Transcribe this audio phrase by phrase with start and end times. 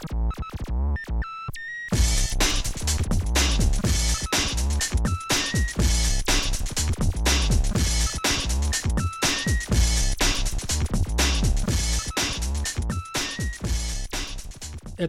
[0.00, 0.06] Это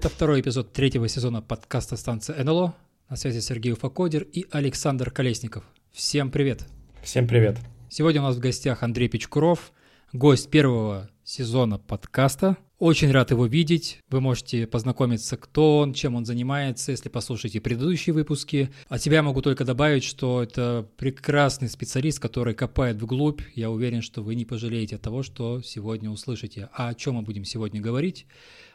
[0.07, 2.73] второй эпизод третьего сезона подкаста станции НЛО.
[3.09, 5.63] На связи Сергей Уфакодер и Александр Колесников.
[5.91, 6.65] Всем привет!
[7.03, 7.59] Всем привет!
[7.89, 9.71] Сегодня у нас в гостях Андрей Печкуров,
[10.13, 12.57] гость первого сезона подкаста.
[12.79, 13.99] Очень рад его видеть.
[14.09, 18.71] Вы можете познакомиться, кто он, чем он занимается, если послушаете предыдущие выпуски.
[18.87, 23.41] От себя могу только добавить, что это прекрасный специалист, который копает вглубь.
[23.53, 26.69] Я уверен, что вы не пожалеете того, что сегодня услышите.
[26.73, 28.25] А о чем мы будем сегодня говорить?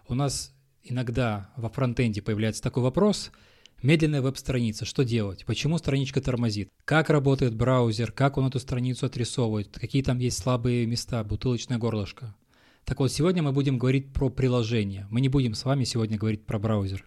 [0.07, 3.33] У нас иногда во фронтенде появляется такой вопрос,
[3.83, 9.77] медленная веб-страница, что делать, почему страничка тормозит, как работает браузер, как он эту страницу отрисовывает,
[9.77, 12.37] какие там есть слабые места, бутылочное горлышко.
[12.85, 15.07] Так вот, сегодня мы будем говорить про приложение.
[15.09, 17.03] Мы не будем с вами сегодня говорить про браузер.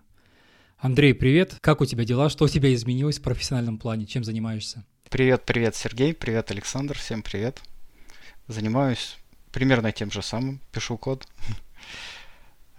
[0.80, 1.56] Андрей, привет.
[1.62, 2.30] Как у тебя дела?
[2.30, 4.08] Что у тебя изменилось в профессиональном плане?
[4.08, 4.84] Чем занимаешься?
[5.12, 6.16] Привет, привет, Сергей.
[6.16, 6.98] Привет, Александр.
[6.98, 7.62] Всем привет.
[8.48, 9.20] Занимаюсь
[9.52, 10.62] примерно тем же самым.
[10.72, 11.28] Пишу код.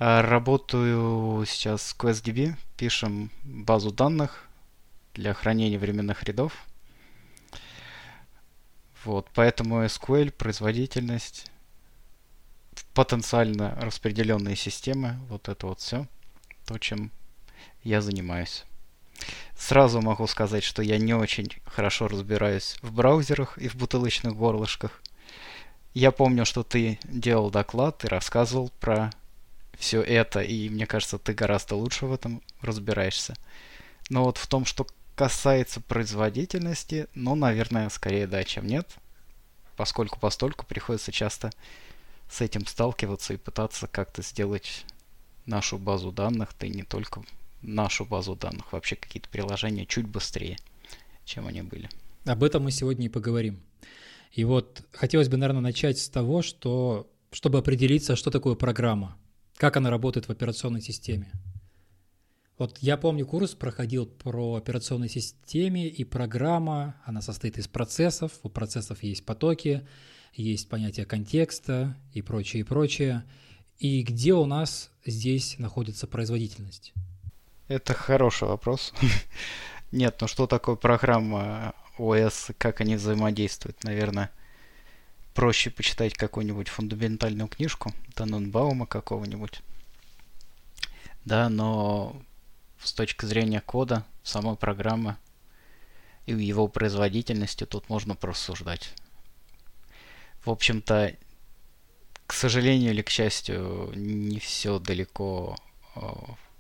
[0.01, 4.49] А, работаю сейчас с QuestDB, пишем базу данных
[5.13, 6.53] для хранения временных рядов.
[9.05, 11.51] Вот, поэтому SQL, производительность,
[12.99, 16.09] потенциально распределенные системы, вот это вот все,
[16.67, 17.13] то, чем
[17.85, 18.65] я занимаюсь.
[19.57, 25.01] Сразу могу сказать, что я не очень хорошо разбираюсь в браузерах и в бутылочных горлышках.
[25.95, 29.13] Я помню, что ты делал доклад и рассказывал про
[29.79, 33.37] все это, и мне кажется, ты гораздо лучше в этом разбираешься.
[34.11, 38.91] Но вот в том, что касается производительности, ну, наверное, скорее да, чем нет.
[39.77, 41.53] Поскольку постольку приходится часто
[42.31, 44.85] с этим сталкиваться и пытаться как-то сделать
[45.47, 47.23] нашу базу данных, да и не только
[47.63, 50.59] нашу базу данных, вообще какие-то приложения чуть быстрее,
[51.25, 51.89] чем они были.
[52.25, 53.61] Об этом мы сегодня и поговорим.
[54.33, 59.17] И вот хотелось бы, наверное, начать с того, что чтобы определиться, что такое программа
[59.59, 61.31] как она работает в операционной системе.
[62.59, 68.49] Вот я помню, курс проходил про операционной системе, и программа, она состоит из процессов, у
[68.49, 69.87] процессов есть потоки,
[70.35, 73.25] есть понятие контекста и прочее, и прочее.
[73.79, 76.93] И где у нас здесь находится производительность?
[77.69, 78.93] Это хороший вопрос.
[79.93, 84.33] Нет, ну что такое программа ОС, как они взаимодействуют, наверное,
[85.33, 89.63] проще почитать какую-нибудь фундаментальную книжку Таненбаума какого-нибудь.
[91.25, 92.21] Да, но
[92.83, 95.17] с точки зрения кода, самой программы
[96.27, 98.93] и его производительности тут можно просуждать.
[100.45, 101.17] В общем-то,
[102.27, 105.57] к сожалению или к счастью, не все далеко
[105.97, 106.01] э,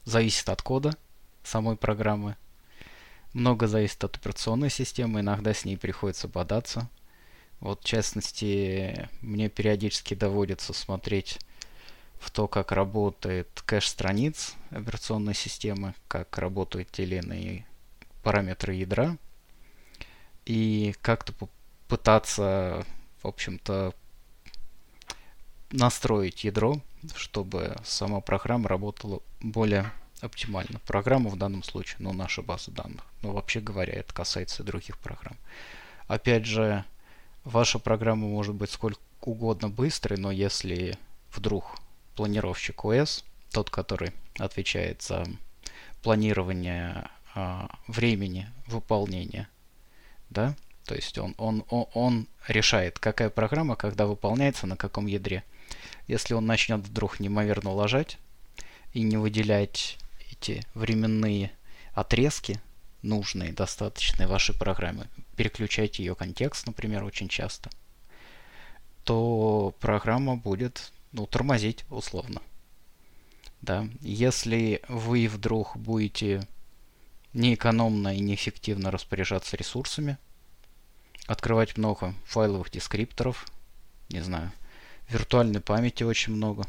[0.05, 0.97] зависит от кода
[1.43, 2.37] самой программы.
[3.35, 6.89] Много зависит от операционной системы, иногда с ней приходится бодаться.
[7.61, 11.39] Вот, в частности, мне периодически доводится смотреть
[12.21, 17.67] в то, как работает кэш страниц операционной системы, как работают те или иные
[18.23, 19.17] параметры ядра,
[20.45, 21.33] и как-то
[21.89, 22.84] пытаться,
[23.23, 23.95] в общем-то,
[25.71, 26.81] настроить ядро,
[27.15, 30.81] чтобы сама программа работала более оптимально.
[30.81, 33.05] Программа в данном случае, ну, наша база данных.
[33.23, 35.37] Но вообще говоря, это касается других программ.
[36.09, 36.85] Опять же,
[37.49, 40.99] Ваша программа может быть сколько угодно быстрой, но если
[41.35, 41.79] вдруг
[42.19, 45.25] планировщик ОС, тот, который отвечает за
[46.03, 49.49] планирование а, времени выполнения,
[50.29, 55.45] да, то есть он, он, он, он решает, какая программа, когда выполняется, на каком ядре.
[56.09, 58.19] Если он начнет вдруг неимоверно ложать
[58.95, 59.97] и не выделять
[60.33, 61.53] эти временные
[61.95, 62.61] отрезки,
[63.03, 65.05] нужные, достаточные вашей программе,
[65.37, 67.71] переключайте ее контекст, например, очень часто,
[69.05, 72.43] то программа будет ну, тормозить условно.
[73.61, 73.88] Да?
[74.00, 76.47] Если вы вдруг будете
[77.32, 80.19] неэкономно и неэффективно распоряжаться ресурсами,
[81.27, 83.47] открывать много файловых дескрипторов,
[84.09, 84.53] не знаю,
[85.09, 86.67] виртуальной памяти очень много,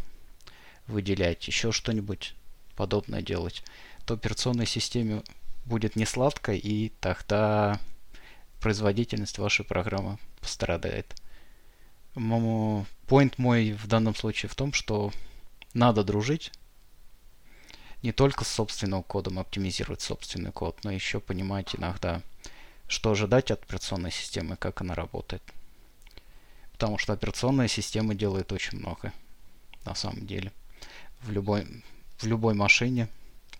[0.88, 2.36] выделять еще что-нибудь
[2.75, 3.63] подобное делать,
[4.06, 5.24] то операционной системе
[5.66, 7.80] будет не сладко, и тогда
[8.60, 11.16] производительность вашей программы пострадает.
[12.19, 15.12] Point мой в данном случае в том, что
[15.74, 16.51] надо дружить
[18.01, 22.21] не только с собственным кодом, оптимизировать собственный код, но еще понимать иногда,
[22.88, 25.42] что ожидать от операционной системы, как она работает.
[26.74, 29.13] Потому что операционная система делает очень много,
[29.86, 30.51] на самом деле.
[31.22, 31.65] В любой,
[32.18, 33.07] в любой машине,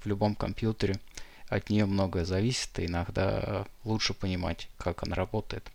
[0.02, 1.00] в любом компьютере.
[1.48, 5.70] От нее многое зависит, и иногда лучше понимать, как она работает,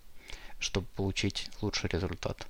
[0.58, 2.46] чтобы получить лучший результат.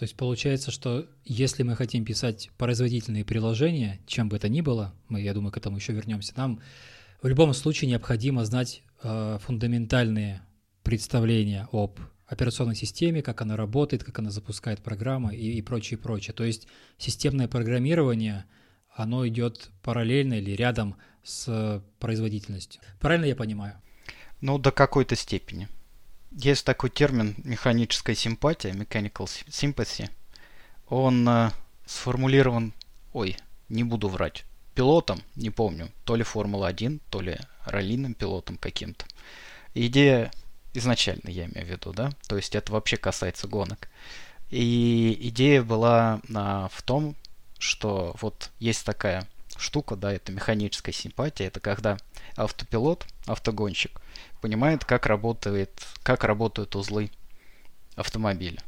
[0.00, 4.94] То есть получается, что если мы хотим писать производительные приложения, чем бы это ни было,
[5.08, 6.62] мы, я думаю, к этому еще вернемся, нам
[7.20, 10.40] в любом случае необходимо знать э, фундаментальные
[10.82, 16.32] представления об операционной системе, как она работает, как она запускает программы и, и прочее, прочее.
[16.32, 18.46] То есть системное программирование,
[18.96, 22.80] оно идет параллельно или рядом с производительностью.
[23.00, 23.74] Правильно я понимаю?
[24.40, 25.68] Ну, до какой-то степени.
[26.30, 30.08] Есть такой термин механическая симпатия, mechanical sympathy.
[30.88, 31.50] Он э,
[31.86, 32.72] сформулирован,
[33.12, 33.36] ой,
[33.68, 34.44] не буду врать,
[34.74, 39.04] пилотом, не помню, то ли Формула-1, то ли раллиным пилотом каким-то.
[39.74, 40.30] Идея
[40.72, 43.88] изначально, я имею в виду, да, то есть это вообще касается гонок.
[44.50, 47.16] И идея была а, в том,
[47.58, 51.96] что вот есть такая штука, да, это механическая симпатия, это когда
[52.36, 54.00] автопилот, автогонщик,
[54.40, 55.70] понимает, как работает,
[56.02, 57.10] как работают узлы
[57.96, 58.62] автомобиля.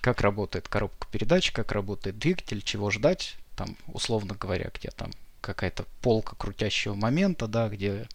[0.00, 5.10] Как работает коробка передач, как работает двигатель, чего ждать, там, условно говоря, где там
[5.40, 8.08] какая-то полка крутящего момента, да, где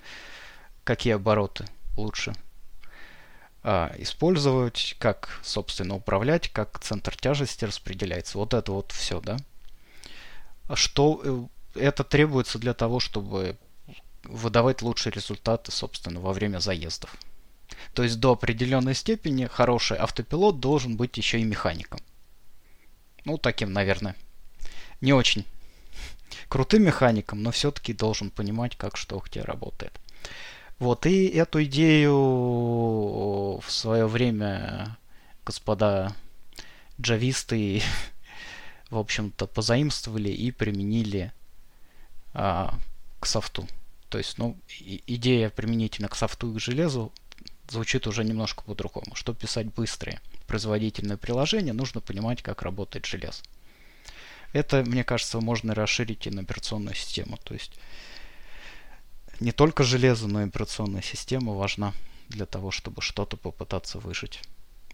[0.83, 1.65] какие обороты
[1.95, 2.33] лучше
[3.63, 8.37] а, использовать, как, собственно, управлять, как центр тяжести распределяется.
[8.37, 9.37] Вот это вот все, да.
[10.67, 13.57] А что э, это требуется для того, чтобы
[14.27, 17.15] выдавать лучшие результаты, собственно, во время заездов.
[17.93, 21.99] То есть до определенной степени хороший автопилот должен быть еще и механиком.
[23.25, 24.15] Ну, таким, наверное,
[25.01, 25.45] не очень
[26.47, 29.99] крутым механиком, но все-таки должен понимать, как что где работает.
[30.79, 32.13] Вот, и эту идею
[33.59, 34.97] в свое время
[35.45, 36.15] господа
[37.01, 37.81] джависты,
[38.89, 41.31] в общем-то, позаимствовали и применили
[42.33, 42.77] а,
[43.19, 43.67] к софту.
[44.09, 47.11] То есть, ну, идея применительно к софту и к железу
[47.69, 49.15] звучит уже немножко по-другому.
[49.15, 53.43] Чтобы писать быстрые производительные приложения, нужно понимать, как работает железо.
[54.53, 57.37] Это, мне кажется, можно расширить и на операционную систему.
[57.43, 57.73] То есть
[59.39, 61.93] не только железо, но и операционная система важна
[62.29, 64.41] для того, чтобы что-то попытаться выжить.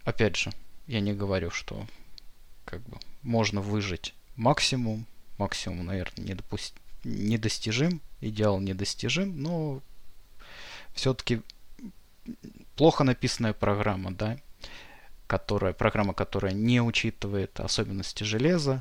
[0.03, 0.51] Опять же,
[0.87, 1.85] я не говорю, что
[2.65, 5.05] как бы можно выжить максимум.
[5.37, 9.81] Максимум, наверное, не допустить недостижим, идеал недостижим, но
[10.93, 11.41] все-таки
[12.75, 14.37] плохо написанная программа, да,
[15.27, 18.79] которая, программа, которая не учитывает особенности железа,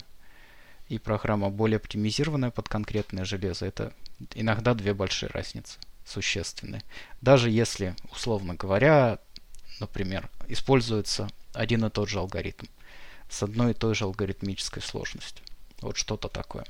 [0.88, 3.94] и программа более оптимизированная под конкретное железо, это
[4.34, 6.82] иногда две большие разницы, существенные.
[7.22, 9.18] Даже если, условно говоря,
[9.80, 12.66] например, используется один и тот же алгоритм
[13.30, 15.44] с одной и той же алгоритмической сложностью.
[15.80, 16.66] Вот что-то такое.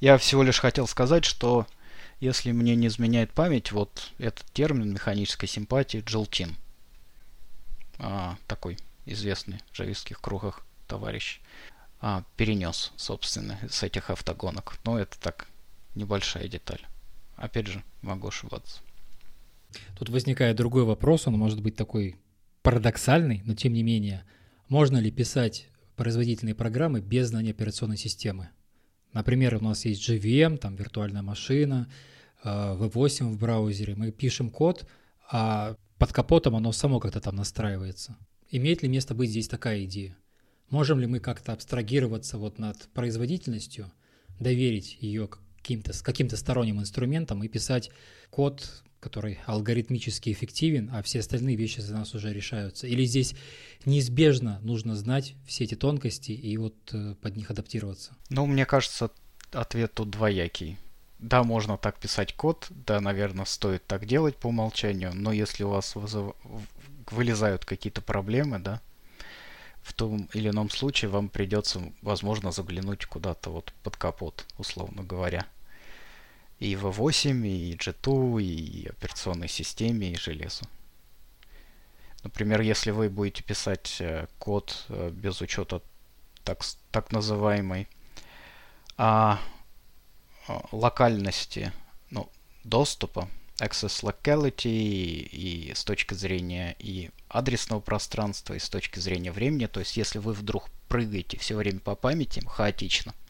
[0.00, 1.66] Я всего лишь хотел сказать, что
[2.20, 6.56] если мне не изменяет память, вот этот термин механической симпатии Джилтин.
[7.98, 11.40] А, такой известный в джавистских кругах товарищ.
[12.00, 14.78] А, перенес, собственно, с этих автогонок.
[14.84, 15.46] Но это так,
[15.94, 16.84] небольшая деталь.
[17.36, 18.80] Опять же, могу ошибаться.
[19.98, 22.16] Тут возникает другой вопрос, он может быть такой
[22.62, 24.24] парадоксальный, но тем не менее.
[24.68, 25.66] Можно ли писать
[25.96, 28.48] производительные программы без знания операционной системы?
[29.12, 31.90] Например, у нас есть JVM, там виртуальная машина,
[32.44, 33.94] V8 э, в браузере.
[33.94, 34.86] Мы пишем код,
[35.30, 38.16] а под капотом оно само как-то там настраивается.
[38.50, 40.16] Имеет ли место быть здесь такая идея?
[40.70, 43.90] Можем ли мы как-то абстрагироваться вот над производительностью,
[44.38, 47.90] доверить ее каким-то, с каким-то сторонним инструментом и писать
[48.30, 52.86] код который алгоритмически эффективен, а все остальные вещи за нас уже решаются?
[52.86, 53.34] Или здесь
[53.84, 58.16] неизбежно нужно знать все эти тонкости и вот э, под них адаптироваться?
[58.30, 59.10] Ну, мне кажется,
[59.52, 60.78] ответ тут двоякий.
[61.18, 65.70] Да, можно так писать код, да, наверное, стоит так делать по умолчанию, но если у
[65.70, 66.36] вас вызов...
[67.10, 68.80] вылезают какие-то проблемы, да,
[69.82, 75.46] в том или ином случае вам придется, возможно, заглянуть куда-то вот под капот, условно говоря
[76.58, 80.64] и V8, и G2, и операционной системе, и железу.
[82.24, 85.80] Например, если вы будете писать э, код э, без учета
[86.42, 87.88] так, так называемой
[88.96, 89.38] а,
[90.72, 91.72] локальности
[92.10, 92.28] ну,
[92.64, 93.28] доступа,
[93.60, 99.66] access locality и, и с точки зрения и адресного пространства, и с точки зрения времени,
[99.66, 103.14] то есть если вы вдруг прыгаете все время по памяти хаотично–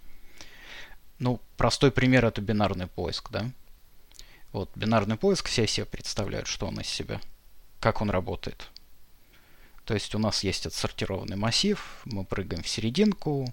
[1.19, 3.51] ну, простой пример это бинарный поиск, да?
[4.53, 7.21] Вот, бинарный поиск все себе представляют, что он из себя,
[7.81, 8.69] как он работает.
[9.85, 13.53] То есть у нас есть отсортированный массив, мы прыгаем в серединку,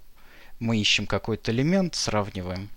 [0.60, 2.69] мы ищем какой-то элемент, сравниваем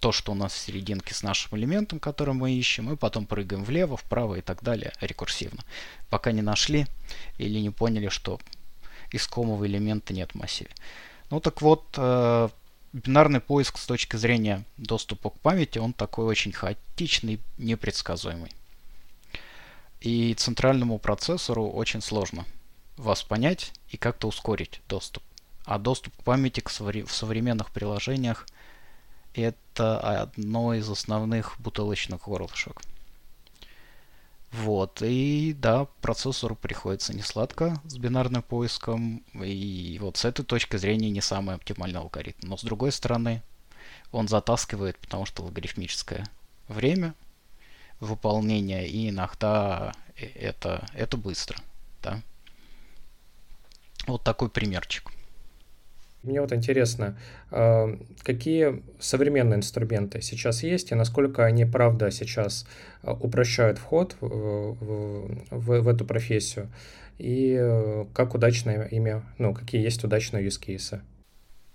[0.00, 3.64] то, что у нас в серединке с нашим элементом, который мы ищем, и потом прыгаем
[3.64, 5.62] влево, вправо и так далее рекурсивно.
[6.08, 6.86] Пока не нашли
[7.38, 8.40] или не поняли, что
[9.10, 10.70] искомого элемента нет в массиве.
[11.30, 12.48] Ну так вот, э,
[12.92, 18.52] бинарный поиск с точки зрения доступа к памяти, он такой очень хаотичный, непредсказуемый.
[20.00, 22.46] И центральному процессору очень сложно
[22.96, 25.22] вас понять и как-то ускорить доступ.
[25.64, 28.46] А доступ к памяти в современных приложениях
[29.34, 32.80] это одно из основных бутылочных горлышек.
[34.50, 40.76] Вот, и да, процессору приходится не сладко с бинарным поиском, и вот с этой точки
[40.78, 42.48] зрения не самый оптимальный алгоритм.
[42.48, 43.42] Но с другой стороны,
[44.10, 46.26] он затаскивает, потому что логарифмическое
[46.66, 47.14] время
[48.00, 51.58] выполнения, и иногда это, это быстро,
[52.02, 52.22] да.
[54.06, 55.12] Вот такой примерчик.
[56.28, 57.16] Мне вот интересно,
[57.50, 62.66] а, какие современные инструменты сейчас есть и насколько они, правда, сейчас
[63.02, 66.68] а, упрощают вход в, в, в, в эту профессию
[67.18, 71.00] и э, как удачно ими, ну, какие есть удачные cases?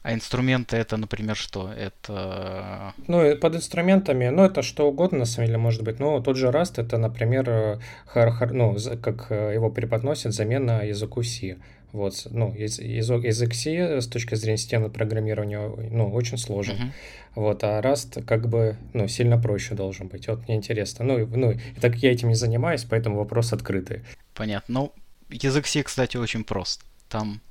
[0.02, 1.72] А инструменты это, например, что?
[1.72, 2.94] Это...
[3.08, 6.00] Ну, под инструментами, ну, это что угодно, на самом деле, может быть.
[6.00, 10.86] Ну, тот же Rust, это, например, э, хар, хар, ну, как э, его преподносят, замена
[10.86, 11.58] языку C.
[11.94, 16.76] Вот, ну, язык, язык C с точки зрения системы программирования, ну, очень сложен.
[16.76, 16.92] Uh-huh.
[17.36, 20.28] Вот, а Rust как бы, ну, сильно проще должен быть.
[20.28, 21.06] Вот мне интересно.
[21.06, 24.02] Ну, ну, так я этим не занимаюсь, поэтому вопрос открытый.
[24.34, 24.74] Понятно.
[24.74, 24.92] Ну,
[25.30, 26.84] язык C, кстати, очень прост.
[27.10, 27.42] Там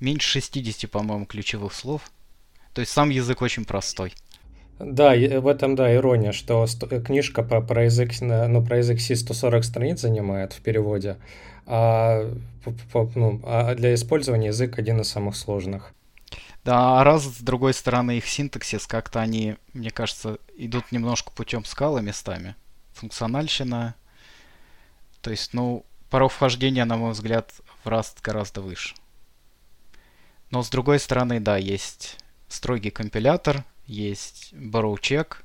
[0.00, 2.10] меньше 60, по-моему, ключевых слов.
[2.74, 4.12] То есть сам язык очень простой.
[4.78, 6.66] Да, в этом, да, ирония, что
[7.04, 11.16] книжка по, про язык, ну, про язык C 140 страниц занимает в переводе,
[11.66, 12.32] а,
[13.14, 15.92] ну, а для использования язык один из самых сложных.
[16.64, 21.64] Да, а раз с другой стороны их синтаксис, как-то они, мне кажется, идут немножко путем
[21.64, 22.54] скалы местами.
[22.94, 23.94] Функциональщина.
[25.22, 28.94] То есть, ну, порог вхождения, на мой взгляд, в Rust гораздо выше.
[30.50, 32.18] Но с другой стороны, да, есть
[32.48, 35.36] строгий компилятор, есть borrow check,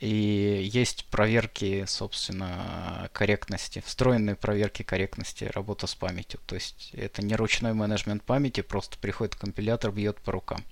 [0.00, 6.40] и есть проверки, собственно, корректности, встроенные проверки корректности работы с памятью.
[6.46, 10.64] То есть это не ручной менеджмент памяти, просто приходит компилятор, бьет по рукам.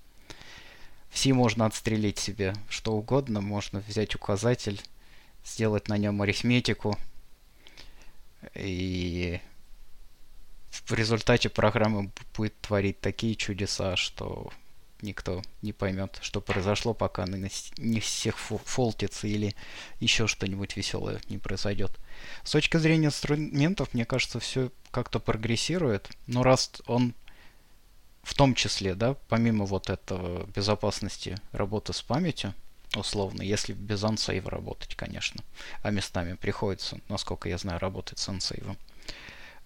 [1.09, 4.81] В C можно отстрелить себе что угодно, можно взять указатель,
[5.45, 6.97] сделать на нем арифметику,
[8.55, 9.39] и
[10.71, 14.51] в результате программа будет творить такие чудеса, что
[15.01, 19.55] никто не поймет, что произошло, пока не всех фолтится или
[19.99, 21.91] еще что-нибудь веселое не произойдет.
[22.43, 26.09] С точки зрения инструментов, мне кажется, все как-то прогрессирует.
[26.27, 27.13] Но раз он
[28.23, 32.53] в том числе, да, помимо вот этого безопасности работы с памятью,
[32.95, 35.43] условно, если без ансейва работать, конечно,
[35.81, 38.77] а местами приходится, насколько я знаю, работать с ансейвом.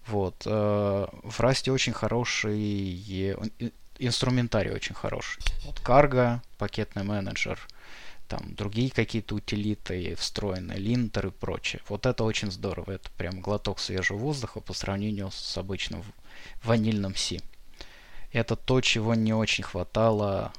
[0.06, 0.42] Вот.
[0.46, 2.58] Э, в Расте очень хороший
[3.98, 5.42] инструментарий очень хороший.
[5.64, 7.60] Вот Cargo, пакетный менеджер,
[8.28, 11.82] там другие какие-то утилиты встроенные, линтер и прочее.
[11.88, 12.92] Вот это очень здорово.
[12.92, 16.02] Это прям глоток свежего воздуха по сравнению с обычным
[16.62, 17.40] ванильным C.
[18.32, 20.52] Это то, чего не очень хватало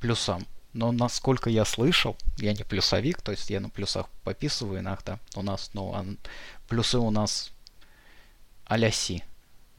[0.00, 0.46] плюсам.
[0.72, 5.18] Но насколько я слышал, я не плюсовик, то есть я на плюсах пописываю иногда.
[5.34, 6.04] У нас, ну, а
[6.68, 7.50] плюсы у нас
[8.66, 9.20] а-ля C.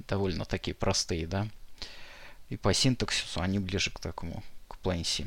[0.08, 1.48] Довольно такие простые, да.
[2.50, 5.26] И по синтаксису они ближе к такому, к plain C.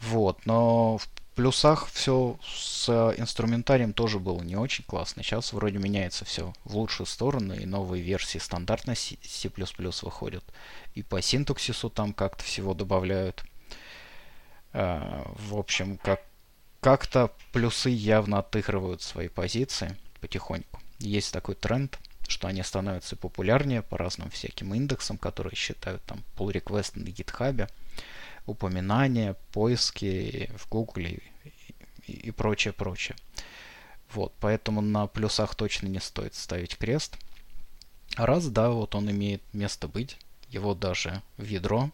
[0.00, 5.22] Вот, но в плюсах все с инструментарием тоже было не очень классно.
[5.22, 9.16] Сейчас вроде меняется все в лучшую сторону, и новые версии стандартно C++
[10.02, 10.44] выходят.
[10.94, 13.44] И по синтаксису там как-то всего добавляют.
[14.72, 16.22] А, в общем, как,
[16.80, 20.80] как-то плюсы явно отыгрывают свои позиции потихоньку.
[20.98, 21.98] Есть такой тренд–
[22.30, 27.68] что они становятся популярнее по разным всяким индексам, которые считают там pull request на GitHub,
[28.46, 31.18] упоминания, поиски в Google и,
[32.06, 33.16] и, прочее, прочее.
[34.12, 37.16] Вот, поэтому на плюсах точно не стоит ставить крест.
[38.16, 40.16] Раз, да, вот он имеет место быть,
[40.48, 41.90] его даже в ядро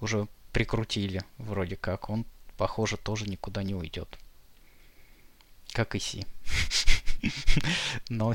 [0.00, 2.26] уже прикрутили вроде как, он,
[2.56, 4.18] похоже, тоже никуда не уйдет.
[5.72, 6.24] Как и C.
[8.08, 8.34] Но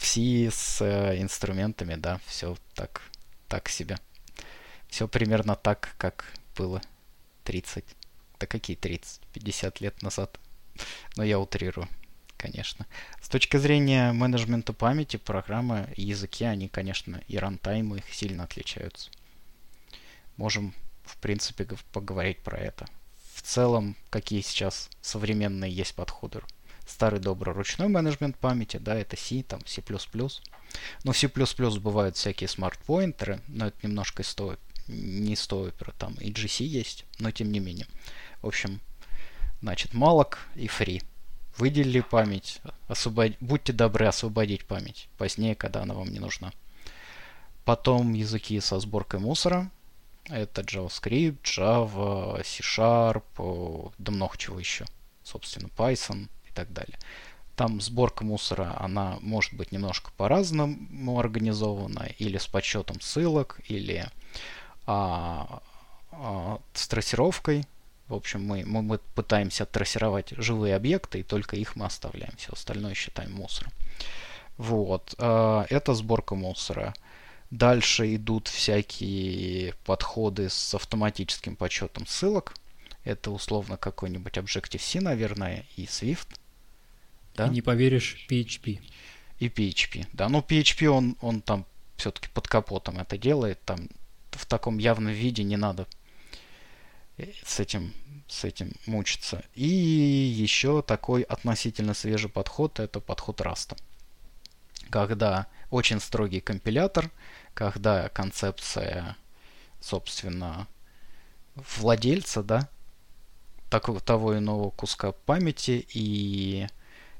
[0.00, 3.02] все с э, инструментами, да, все так,
[3.48, 3.98] так себе.
[4.88, 6.24] Все примерно так, как
[6.56, 6.80] было
[7.44, 7.84] 30,
[8.40, 10.40] да какие 30, 50 лет назад.
[11.16, 11.86] Но я утрирую,
[12.38, 12.86] конечно.
[13.20, 19.10] С точки зрения менеджмента памяти, программы языки, они, конечно, и рантаймы их сильно отличаются.
[20.36, 22.86] Можем, в принципе, поговорить про это
[23.34, 26.40] в целом, какие сейчас современные есть подходы.
[26.90, 29.80] Старый добрый ручной менеджмент памяти, да, это C, там C++.
[31.04, 31.28] Но в C++
[31.78, 34.56] бывают всякие смарт-поинтеры, но это немножко из того,
[34.88, 37.86] не из того опера, там и GC есть, но тем не менее.
[38.42, 38.80] В общем,
[39.62, 41.04] значит, malloc и free.
[41.56, 43.32] Выделили память, освобод...
[43.40, 46.52] будьте добры освободить память позднее, когда она вам не нужна.
[47.64, 49.70] Потом языки со сборкой мусора.
[50.24, 54.86] Это JavaScript, Java, C-Sharp, да много чего еще.
[55.22, 56.98] Собственно, Python и так далее.
[57.56, 64.06] Там сборка мусора, она может быть немножко по-разному организована, или с подсчетом ссылок, или
[64.86, 65.60] а,
[66.10, 67.64] а, с трассировкой.
[68.08, 72.34] В общем, мы, мы, мы пытаемся трассировать живые объекты, и только их мы оставляем.
[72.38, 73.72] Все остальное считаем мусором.
[74.56, 75.14] Вот.
[75.18, 76.94] А, это сборка мусора.
[77.50, 82.54] Дальше идут всякие подходы с автоматическим подсчетом ссылок.
[83.04, 86.28] Это условно какой-нибудь Objective-C, наверное, и Swift.
[87.34, 87.46] Да?
[87.46, 88.80] И не поверишь, PHP.
[89.38, 90.28] И PHP, да.
[90.28, 91.64] Ну, PHP, он, он там
[91.96, 93.60] все-таки под капотом это делает.
[93.64, 93.88] Там
[94.32, 95.86] в таком явном виде не надо
[97.44, 97.92] с этим,
[98.28, 99.44] с этим мучиться.
[99.54, 103.76] И еще такой относительно свежий подход, это подход Rust.
[104.90, 107.10] Когда очень строгий компилятор,
[107.54, 109.16] когда концепция,
[109.80, 110.66] собственно,
[111.78, 112.68] владельца, да,
[113.70, 116.66] такого, того иного куска памяти, и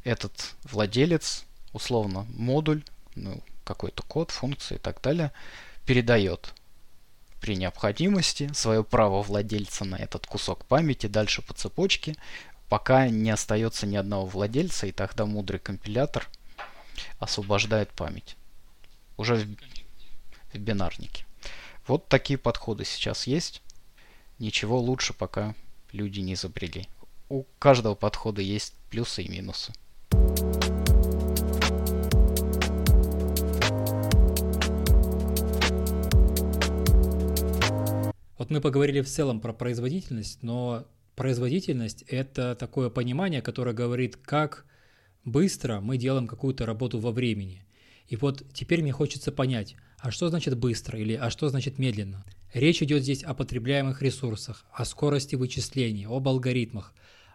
[0.05, 2.83] этот владелец, условно, модуль,
[3.15, 5.33] ну, какой-то код, функции и так далее,
[5.87, 6.53] передает
[7.41, 12.17] при необходимости свое право владельца на этот кусок памяти дальше по цепочке,
[12.69, 16.29] пока не остается ни одного владельца, и тогда мудрый компилятор
[17.19, 18.37] освобождает память
[19.17, 19.57] уже в,
[20.53, 21.25] в бинарнике.
[21.87, 23.63] Вот такие подходы сейчас есть.
[24.39, 25.55] Ничего лучше пока
[25.93, 26.87] люди не изобрели.
[27.29, 29.73] У каждого подхода есть плюсы и минусы.
[38.39, 44.65] Вот мы поговорили в целом про производительность, но производительность— это такое понимание, которое говорит, как
[45.25, 47.65] быстро мы делаем какую-то работу во времени.
[48.09, 52.25] И вот теперь мне хочется понять, а что значит быстро или а что значит медленно?
[52.53, 56.93] Речь идет здесь о потребляемых ресурсах, о скорости вычислений, об алгоритмах.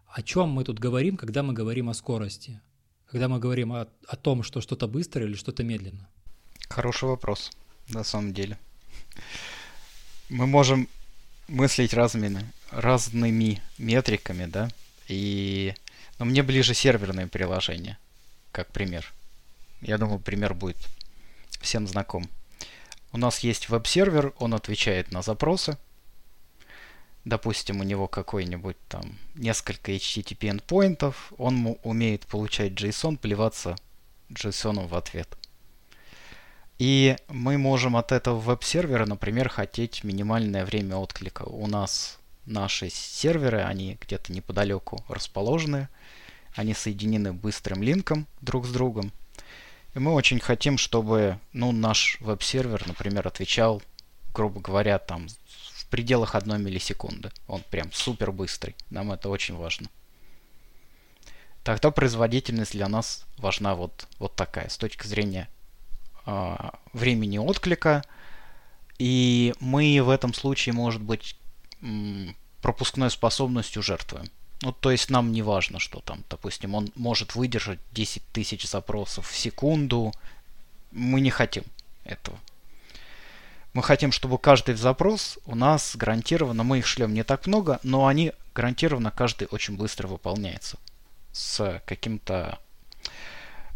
[0.08, 2.60] О чем мы тут говорим, когда мы говорим о скорости?
[3.10, 6.10] Когда мы говорим о, о том, что что-то быстро или что-то медленно?
[6.67, 7.51] Хороший вопрос,
[7.89, 8.58] на самом деле.
[10.30, 10.89] Мы можем
[11.47, 14.69] мыслить разными, разными метриками, да,
[15.08, 15.73] и...
[16.17, 17.97] Но мне ближе серверные приложения,
[18.51, 19.13] как пример.
[19.82, 20.78] Я думаю, пример будет
[21.62, 22.30] всем знаком.
[23.15, 25.78] У нас есть веб-сервер, он отвечает на запросы.
[27.23, 33.78] Допустим, у него какой-нибудь там несколько HTTP endpointов, он умеет получать JSON, плеваться
[34.32, 35.30] JSON в ответ.
[36.78, 41.43] И мы можем от этого веб-сервера, например, хотеть минимальное время отклика.
[41.43, 45.88] У нас наши серверы, они где-то неподалеку расположены,
[46.54, 49.13] они соединены быстрым линком друг с другом.
[49.95, 53.81] И мы очень хотим, чтобы ну, наш веб-сервер, например, отвечал,
[54.34, 55.27] грубо говоря, там
[55.75, 57.31] в пределах одной миллисекунды.
[57.47, 58.75] Он прям супер быстрый.
[58.89, 59.88] Нам это очень важно.
[61.63, 65.47] Тогда производительность для нас важна вот, вот такая, с точки зрения
[66.25, 66.55] э,
[66.91, 68.03] времени отклика.
[68.99, 71.38] И мы в этом случае, может быть,
[72.62, 74.25] пропускной способностью жертвуем.
[74.61, 79.29] Ну, то есть нам не важно, что там, допустим, он может выдержать 10 тысяч запросов
[79.29, 80.13] в секунду.
[80.91, 81.63] Мы не хотим
[82.03, 82.39] этого.
[83.73, 88.07] Мы хотим, чтобы каждый запрос у нас гарантированно, мы их шлем не так много, но
[88.07, 90.77] они гарантированно каждый очень быстро выполняется
[91.33, 92.57] с каким-то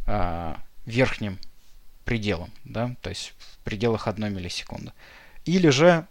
[0.08, 1.38] э, верхним
[2.06, 4.94] пределом, да, то есть в пределах одной миллисекунды.
[5.44, 6.08] Или же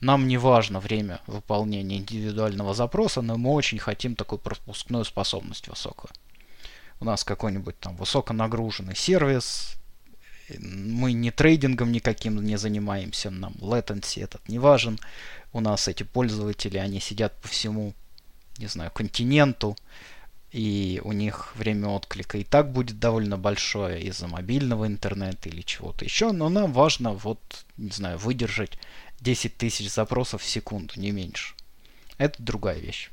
[0.00, 6.10] нам не важно время выполнения индивидуального запроса, но мы очень хотим такую пропускную способность высокую.
[7.00, 9.76] У нас какой-нибудь там высоконагруженный сервис,
[10.58, 14.98] мы не трейдингом никаким не занимаемся, нам latency этот не важен.
[15.52, 17.94] У нас эти пользователи, они сидят по всему,
[18.58, 19.76] не знаю, континенту,
[20.52, 26.04] и у них время отклика и так будет довольно большое из-за мобильного интернета или чего-то
[26.04, 27.38] еще, но нам важно вот,
[27.76, 28.78] не знаю, выдержать
[29.20, 31.54] 10 тысяч запросов в секунду, не меньше.
[32.18, 33.10] Это другая вещь.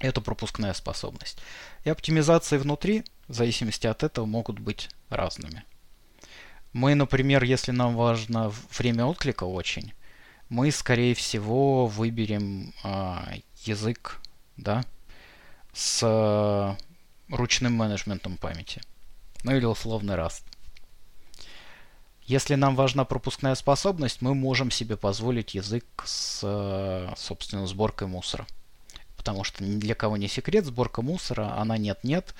[0.00, 1.38] Это пропускная способность.
[1.84, 5.64] И оптимизации внутри, в зависимости от этого, могут быть разными.
[6.72, 9.92] Мы, например, если нам важно время отклика очень,
[10.48, 14.20] мы, скорее всего, выберем э, язык
[14.56, 14.84] да,
[15.72, 16.76] с э,
[17.34, 18.80] ручным менеджментом памяти.
[19.44, 20.44] Ну или условный Rust.
[22.32, 28.46] Если нам важна пропускная способность, мы можем себе позволить язык с, э, собственно, сборкой мусора.
[29.18, 32.34] Потому что ни для кого не секрет, сборка мусора, она нет-нет,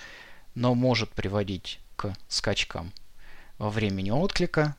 [0.54, 2.90] но может приводить к скачкам
[3.58, 4.76] во времени отклика,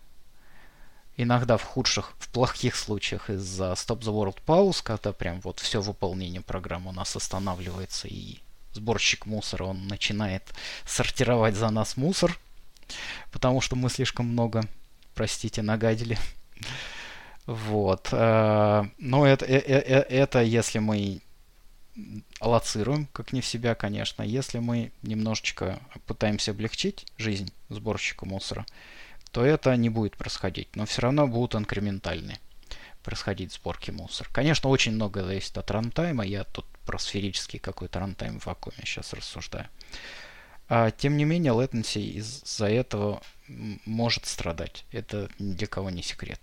[1.16, 5.80] иногда в худших, в плохих случаях из-за Stop the World Pause, когда прям вот все
[5.80, 8.40] выполнение программы у нас останавливается и
[8.72, 10.56] сборщик мусора, он начинает
[10.88, 12.36] сортировать за нас мусор,
[13.32, 14.64] потому что мы слишком много
[15.14, 16.18] простите, нагадили.
[17.46, 18.10] Вот.
[18.12, 21.22] Э, но это, э, э, это если мы
[22.40, 24.24] аллоцируем, как не в себя, конечно.
[24.24, 28.66] Если мы немножечко пытаемся облегчить жизнь сборщика мусора,
[29.32, 30.76] то это не будет происходить.
[30.76, 32.40] Но все равно будут инкрементальные
[33.04, 34.30] происходить сборки мусора.
[34.32, 36.26] Конечно, очень много зависит от рантайма.
[36.26, 39.68] Я тут про сферический какой-то рантайм в вакууме сейчас рассуждаю.
[40.70, 43.22] А, тем не менее, latency из-за этого
[43.86, 44.86] может страдать.
[44.92, 46.40] Это ни для кого не секрет.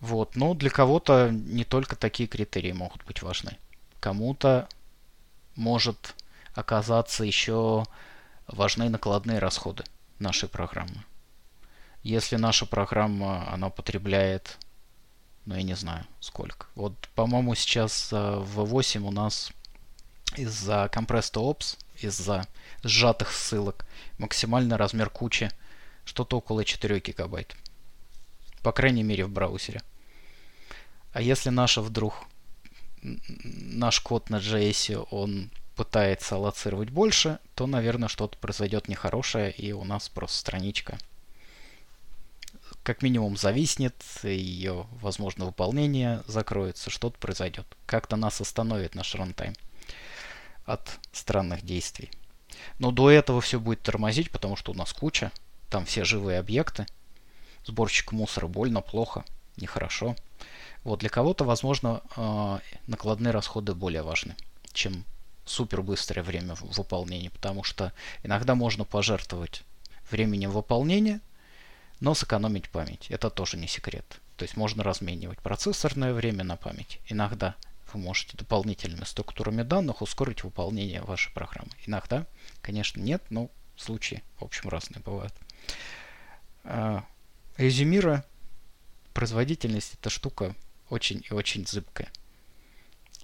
[0.00, 0.36] Вот.
[0.36, 3.56] Но для кого-то не только такие критерии могут быть важны.
[4.00, 4.68] Кому-то
[5.56, 6.14] может
[6.54, 7.84] оказаться еще
[8.46, 9.84] важны накладные расходы
[10.18, 11.04] нашей программы.
[12.02, 14.58] Если наша программа, она потребляет,
[15.44, 16.66] ну я не знаю сколько.
[16.74, 19.52] Вот, по-моему, сейчас э, в 8 у нас
[20.36, 22.46] из-за compressed ops, из-за
[22.82, 23.86] сжатых ссылок,
[24.18, 25.50] максимальный размер кучи
[26.04, 27.56] что-то около 4 гигабайт.
[28.62, 29.82] По крайней мере в браузере.
[31.12, 32.14] А если наша вдруг
[33.02, 39.84] наш код на JS, он пытается аллоцировать больше, то, наверное, что-то произойдет нехорошее, и у
[39.84, 40.98] нас просто страничка
[42.82, 47.66] как минимум зависнет, ее, возможно, выполнение закроется, что-то произойдет.
[47.86, 49.54] Как-то нас остановит наш рантайм
[50.72, 52.10] от странных действий.
[52.78, 55.32] Но до этого все будет тормозить, потому что у нас куча,
[55.68, 56.86] там все живые объекты.
[57.64, 59.24] Сборщик мусора больно, плохо,
[59.56, 60.16] нехорошо.
[60.84, 64.34] Вот для кого-то, возможно, а, накладные расходы более важны,
[64.72, 65.04] чем
[65.44, 69.62] супер быстрое время выполнения, потому что иногда можно пожертвовать
[70.10, 71.20] временем выполнения,
[72.00, 73.06] но сэкономить память.
[73.10, 74.20] Это тоже не секрет.
[74.36, 77.00] То есть можно разменивать процессорное время на память.
[77.08, 77.56] Иногда
[77.94, 81.70] вы можете дополнительными структурами данных ускорить выполнение вашей программы.
[81.86, 82.26] Иногда,
[82.62, 85.34] конечно, нет, но случаи, в общем, разные бывают.
[86.64, 87.04] А,
[87.56, 88.24] резюмируя,
[89.14, 90.54] производительность– это штука
[90.88, 92.08] очень и очень зыбкая.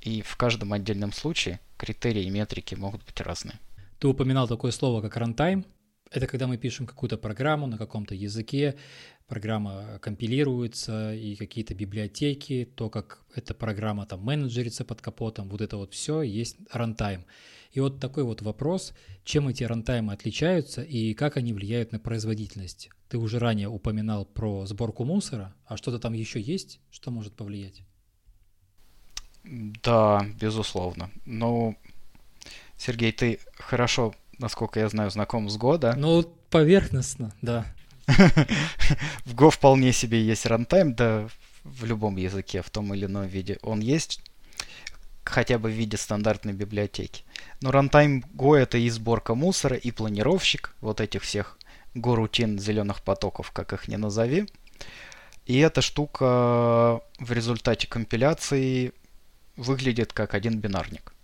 [0.01, 3.59] И в каждом отдельном случае критерии и метрики могут быть разные.
[3.99, 5.65] Ты упоминал такое слово, как runtime.
[6.11, 8.77] Это когда мы пишем какую-то программу на каком-то языке,
[9.27, 15.77] программа компилируется и какие-то библиотеки, то, как эта программа там менеджерится под капотом, вот это
[15.77, 17.25] вот все есть рантайм.
[17.73, 22.90] И вот такой вот вопрос, чем эти рантаймы отличаются и как они влияют на производительность.
[23.09, 27.83] Ты уже ранее упоминал про сборку мусора, а что-то там еще есть, что может повлиять?
[29.45, 31.11] Да, безусловно.
[31.25, 31.77] Ну,
[32.77, 35.94] Сергей, ты хорошо, насколько я знаю, знаком с Года.
[35.96, 37.66] Ну, поверхностно, да.
[38.07, 41.29] В Go вполне себе есть рантайм, да
[41.66, 44.20] в любом языке в том или ином виде он есть,
[45.25, 47.25] хотя бы в виде стандартной библиотеки.
[47.61, 51.59] Но рантайм Go это и сборка мусора, и планировщик вот этих всех
[51.94, 54.46] Go-рутин зеленых потоков, как их не назови.
[55.46, 58.92] И эта штука в результате компиляции
[59.57, 61.14] выглядит как один бинарник.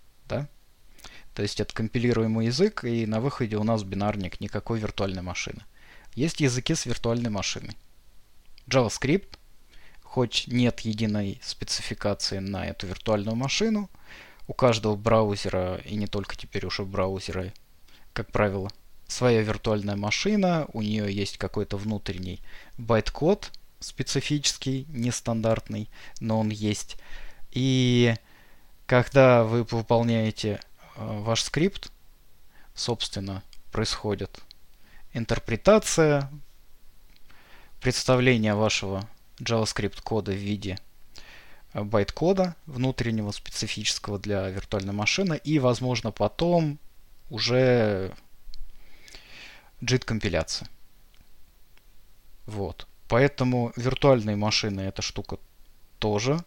[1.35, 5.63] То есть это компилируемый язык, и на выходе у нас бинарник никакой виртуальной машины.
[6.15, 7.77] Есть языки с виртуальной машиной.
[8.67, 9.39] JavaScript,
[10.03, 13.89] хоть нет единой спецификации на эту виртуальную машину,
[14.47, 17.53] у каждого браузера, и не только теперь уже браузера,
[18.13, 18.71] как правило,
[19.07, 22.41] своя виртуальная машина, у нее есть какой-то внутренний
[22.77, 25.89] байт-код специфический, нестандартный,
[26.21, 26.97] но он есть.
[27.51, 28.15] И
[28.87, 30.61] когда вы выполняете
[30.97, 31.91] ваш скрипт,
[32.75, 34.41] собственно, происходит
[35.13, 36.31] интерпретация,
[37.81, 40.79] представление вашего JavaScript кода в виде
[41.73, 46.79] э, байт-кода внутреннего, специфического для виртуальной машины, и, возможно, потом
[47.29, 48.13] уже
[49.81, 50.69] JIT-компиляция.
[52.47, 52.87] Вот.
[53.09, 55.39] Поэтому виртуальные машины эта штука
[55.99, 56.39] тоже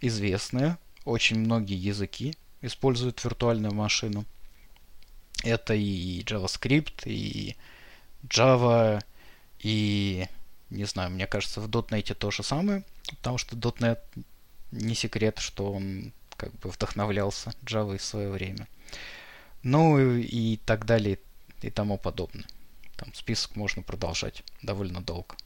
[0.00, 0.78] известная.
[1.04, 2.34] Очень многие языки
[2.66, 4.24] используют виртуальную машину.
[5.42, 7.56] Это и JavaScript, и
[8.24, 9.02] Java,
[9.58, 10.26] и,
[10.70, 13.98] не знаю, мне кажется, в .NET то же самое, потому что .NET
[14.72, 18.66] не секрет, что он как бы вдохновлялся Java в свое время.
[19.62, 21.18] Ну и так далее
[21.62, 22.46] и тому подобное.
[22.96, 25.36] Там список можно продолжать довольно долго.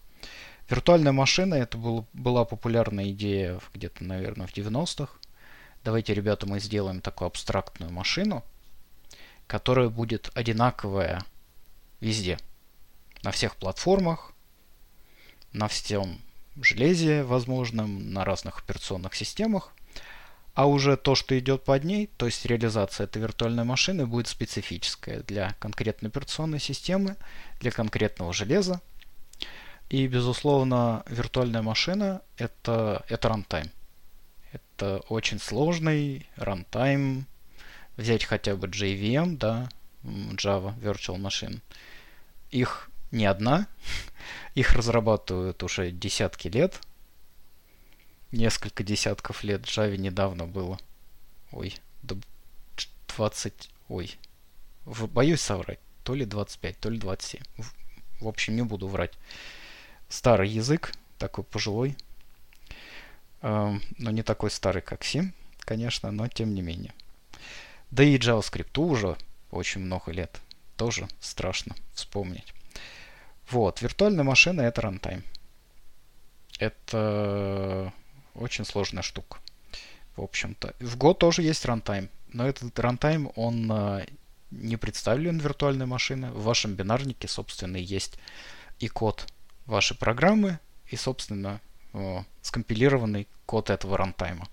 [0.69, 5.13] Виртуальная машина это был, была популярная идея где-то, наверное, в 90-х.
[5.85, 8.45] Давайте, ребята, мы сделаем такую абстрактную машину,
[9.47, 11.25] которая будет одинаковая
[12.01, 12.39] везде.
[13.23, 14.33] На всех платформах,
[15.53, 16.21] на всем
[16.61, 19.73] железе возможном, на разных операционных системах.
[20.55, 25.23] А уже то, что идет под ней, то есть реализация этой виртуальной машины, будет специфическая
[25.23, 27.17] для конкретной операционной системы,
[27.61, 28.81] для конкретного железа.
[29.89, 33.71] И, безусловно, виртуальная машина это, это рантайм.
[34.53, 37.27] Это очень сложный рантайм.
[37.97, 39.69] Взять хотя бы JVM, да,
[40.05, 41.61] Java Virtual Machine.
[42.51, 43.67] Их не одна.
[44.55, 46.81] Их разрабатывают уже десятки лет
[48.33, 50.79] несколько десятков лет Java недавно было.
[51.53, 51.75] Ой,
[53.17, 53.71] 20...
[53.89, 54.17] Ой,
[54.85, 55.81] боюсь соврать.
[56.05, 57.43] То ли 25, то ли 27.
[58.21, 59.13] В общем, не буду врать.
[60.09, 61.97] Старый язык, такой пожилой.
[63.43, 66.93] Но не такой старый, как C, конечно, но тем не менее.
[67.91, 69.17] Да и JavaScript уже
[69.51, 70.41] очень много лет.
[70.77, 72.53] Тоже страшно вспомнить.
[73.51, 75.25] Вот, виртуальная машина это runtime.
[76.59, 77.93] Это
[78.35, 79.39] очень сложная штука.
[80.17, 80.75] В общем-то.
[80.81, 82.11] В Go тоже есть runtime.
[82.33, 84.07] Но этот runtime, он э,
[84.51, 86.31] не представлен виртуальной машиной.
[86.31, 88.19] В вашем бинарнике, собственно, есть
[88.81, 89.27] и код
[89.67, 91.61] вашей программы, и, собственно,
[92.43, 94.49] скомпилированный код этого рантайма.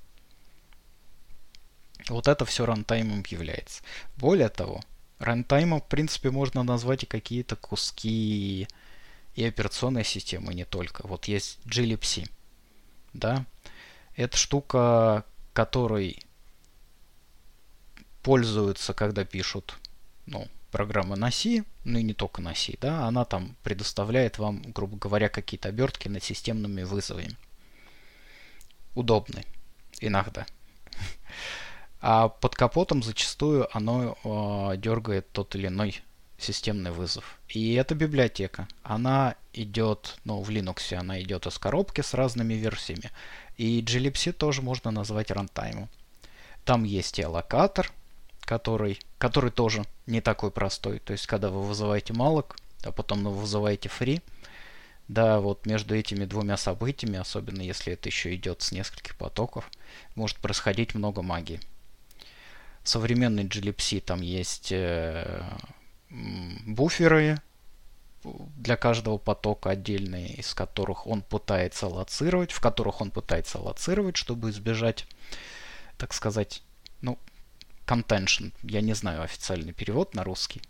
[2.09, 3.81] Вот это все рантаймом является.
[4.17, 4.81] Более того,
[5.19, 8.67] рантаймом, в принципе, можно назвать и какие-то куски
[9.33, 11.07] и операционной системы, не только.
[11.07, 12.29] Вот есть glibc,
[13.13, 13.45] да,
[14.15, 16.19] это штука, которой
[18.21, 19.77] пользуются, когда пишут
[20.25, 24.61] ну, программы на C, ну и не только на C, да, она там предоставляет вам,
[24.73, 27.37] грубо говоря, какие-то обертки над системными вызовами.
[28.93, 29.45] Удобны
[30.01, 30.45] иногда.
[32.01, 36.01] А под капотом зачастую оно э, дергает тот или иной
[36.37, 37.39] системный вызов.
[37.47, 43.11] И эта библиотека, она идет, ну, в Linux она идет из коробки с разными версиями.
[43.55, 45.87] И glibc тоже можно назвать рантаймом.
[46.65, 47.93] Там есть и аллокатор,
[48.45, 50.99] который, который тоже не такой простой.
[50.99, 54.21] То есть, когда вы вызываете malloc, а потом вы вызываете free,
[55.07, 59.69] да, вот между этими двумя событиями, особенно если это еще идет с нескольких потоков,
[60.15, 61.59] может происходить много магии.
[62.83, 65.43] Современный glibc там есть э,
[66.09, 67.39] буферы,
[68.55, 74.49] для каждого потока отдельные, из которых он пытается лоцировать, в которых он пытается лоцировать, чтобы
[74.49, 75.05] избежать,
[75.97, 76.63] так сказать,
[77.01, 77.19] ну,
[77.85, 78.53] contention.
[78.63, 80.61] Я не знаю официальный перевод на русский.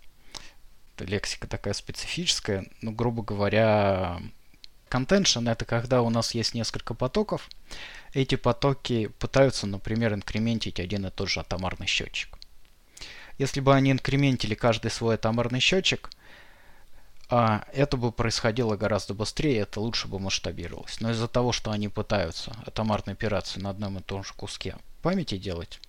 [0.99, 2.65] Лексика такая специфическая.
[2.81, 4.21] Ну, грубо говоря,
[4.89, 7.49] contention это когда у нас есть несколько потоков.
[8.13, 12.37] Эти потоки пытаются, например, инкрементить один и тот же атомарный счетчик.
[13.37, 16.09] Если бы они инкрементили каждый свой атомарный счетчик–
[17.29, 21.01] а это бы происходило гораздо быстрее, это лучше бы масштабировалось.
[21.01, 25.37] Но из-за того, что они пытаются атомарные операции на одном и том же куске памяти
[25.37, 25.79] делать,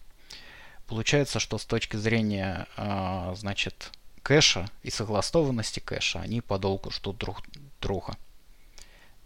[0.86, 7.42] получается, что с точки зрения, а, значит, кэша и согласованности кэша, они подолгу ждут друг
[7.80, 8.16] друга.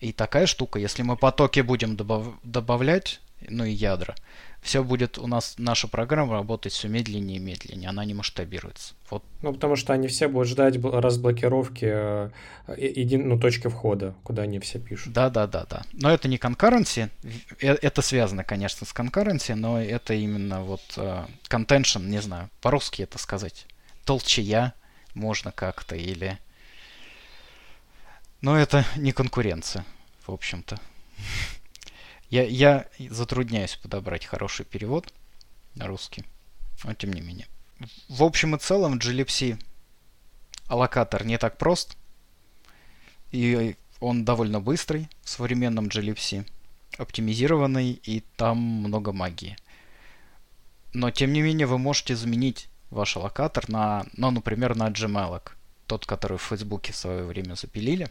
[0.01, 4.15] И такая штука, если мы потоки будем добав добавлять, ну и ядра,
[4.61, 8.95] все будет у нас, наша программа работать все медленнее и медленнее, она не масштабируется.
[9.09, 9.25] Вот.
[9.43, 12.31] Ну, потому что они все будут ждать разблокировки э,
[12.77, 15.13] един, ну, точки входа, куда они все пишут.
[15.13, 15.83] Да, да, да, да.
[15.93, 17.09] Но это не concurrency,
[17.61, 20.83] э, это связано, конечно, с concurrency, но это именно вот
[21.49, 23.67] contention, не знаю, по-русски это сказать.
[24.05, 24.75] Толчая
[25.15, 26.39] можно как-то или...
[28.43, 29.85] Но это не конкуренция,
[30.27, 30.79] в общем-то.
[32.31, 35.13] Я, я затрудняюсь подобрать хороший перевод
[35.75, 36.25] на русский,
[36.85, 37.49] но тем не менее.
[38.09, 39.61] В общем и целом, glibc
[40.69, 41.97] аллокатор не так прост,
[43.33, 46.47] и он довольно быстрый в современном glibc,
[46.99, 49.57] оптимизированный, и там много магии.
[50.93, 55.51] Но тем не менее вы можете заменить ваш аллокатор на, ну, например, на Gmalloc,
[55.89, 58.09] тот, который в Фейсбуке в свое время запилили.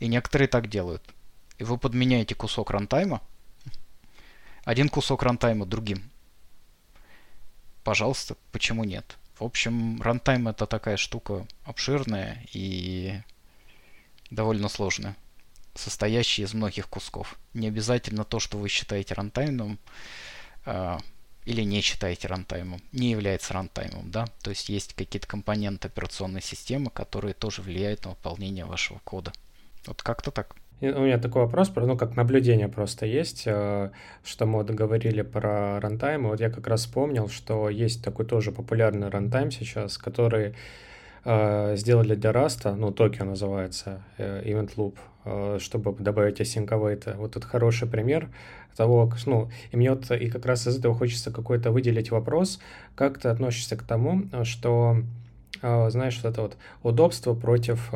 [0.00, 1.04] И некоторые так делают–
[1.60, 3.20] и вы подменяете кусок рантайма,
[4.64, 6.10] один кусок рантайма другим.
[7.84, 9.18] Пожалуйста, почему нет?
[9.38, 13.20] В общем, рантайм это такая штука обширная и
[14.30, 15.16] довольно сложная,
[15.74, 17.38] состоящая из многих кусков.
[17.52, 19.78] Не обязательно то, что вы считаете runtime ом,
[20.64, 20.98] э,
[21.44, 25.88] или не считаете runtime ом, не является runtime ом, да, то есть есть какие-то компоненты
[25.88, 29.32] операционной системы, которые тоже влияют на выполнение вашего кода.
[29.84, 30.56] Вот как-то так.
[30.82, 33.90] У меня такой вопрос, ну, как наблюдение просто есть, э,
[34.24, 38.50] что мы вот говорили про runtime, вот я как раз вспомнил, что есть такой тоже
[38.50, 40.54] популярный runtime сейчас, который
[41.26, 47.14] э, сделали для Rust, ну, Tokyo называется, э, Event Loop, чтобы добавить async await.
[47.18, 48.30] Вот это хороший пример
[48.74, 52.58] того, ну, и мне вот и как раз из этого хочется какой-то выделить вопрос,
[52.94, 54.96] как ты относишься к тому, что,
[55.60, 57.92] знаешь, вот это вот удобство против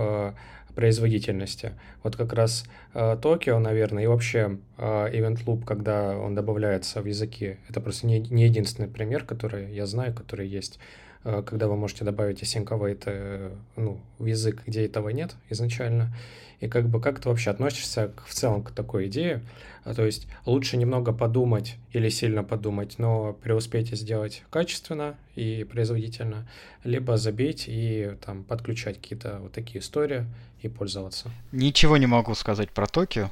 [0.74, 1.72] производительности.
[2.02, 7.06] Вот как раз э, Токио, наверное, и вообще э, Event Loop, когда он добавляется в
[7.06, 10.78] языки, это просто не, не единственный пример, который я знаю, который есть,
[11.24, 16.14] когда вы можете добавить async await э, ну, в язык, где этого нет изначально.
[16.60, 19.42] И как бы как ты вообще относишься к, в целом к такой идее?
[19.84, 25.64] А, то есть лучше немного подумать или сильно подумать, но преуспеть и сделать качественно и
[25.64, 26.48] производительно,
[26.84, 30.26] либо забить и там подключать какие-то вот такие истории
[30.62, 31.30] и пользоваться.
[31.52, 33.30] Ничего не могу сказать про Токио.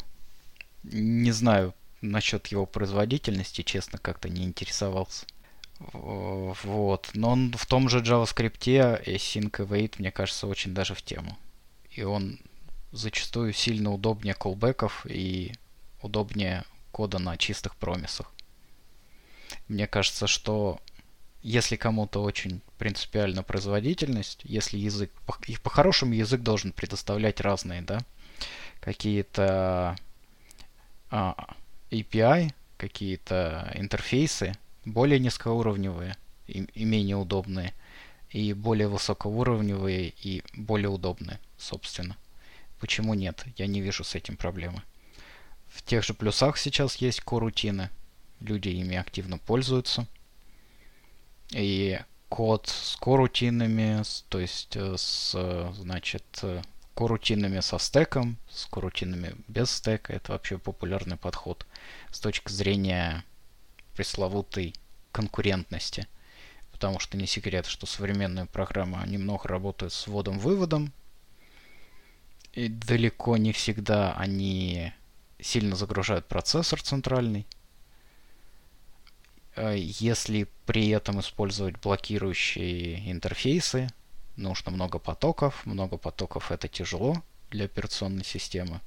[0.83, 5.25] Не знаю насчет его производительности, честно, как-то не интересовался.
[5.93, 7.11] Вот.
[7.15, 11.37] Но он в том же JavaScript Async Await, мне кажется, очень даже в тему.
[11.91, 12.39] И он
[12.93, 15.53] зачастую сильно удобнее колбеков и
[16.01, 18.31] удобнее кода на чистых промисах.
[19.69, 20.81] Мне кажется, что
[21.43, 25.11] если кому-то очень принципиальна производительность, если язык,
[25.47, 28.01] и по-хорошему язык должен предоставлять разные, да,
[28.81, 29.97] какие-то
[31.11, 31.55] а,
[31.91, 36.17] API, какие-то интерфейсы, более низкоуровневые
[36.47, 37.75] и, и менее удобные,
[38.31, 42.17] и более высокоуровневые и более удобные, собственно.
[42.81, 43.45] Почему нет?
[43.57, 44.83] Я не вижу с этим проблемы.
[45.69, 47.91] В тех же плюсах сейчас есть корутины.
[48.41, 50.07] Люди ими активно пользуются.
[51.51, 55.33] И код с корутинами, то есть э, с,
[55.75, 56.63] значит, э,
[56.95, 61.67] корутинами со стеком, с корутинами без стека, это вообще популярный подход
[62.11, 63.25] с точки зрения
[63.95, 64.75] пресловутой
[65.13, 66.07] конкурентности.
[66.71, 70.93] Потому что не секрет, что современные программы немного работают с вводом-выводом,
[72.53, 74.93] и далеко не всегда они
[75.41, 77.47] сильно загружают процессор центральный.
[79.55, 83.89] А если при этом использовать блокирующие интерфейсы,
[84.37, 85.65] нужно много потоков.
[85.67, 88.81] Много потоков это тяжело для операционной системы.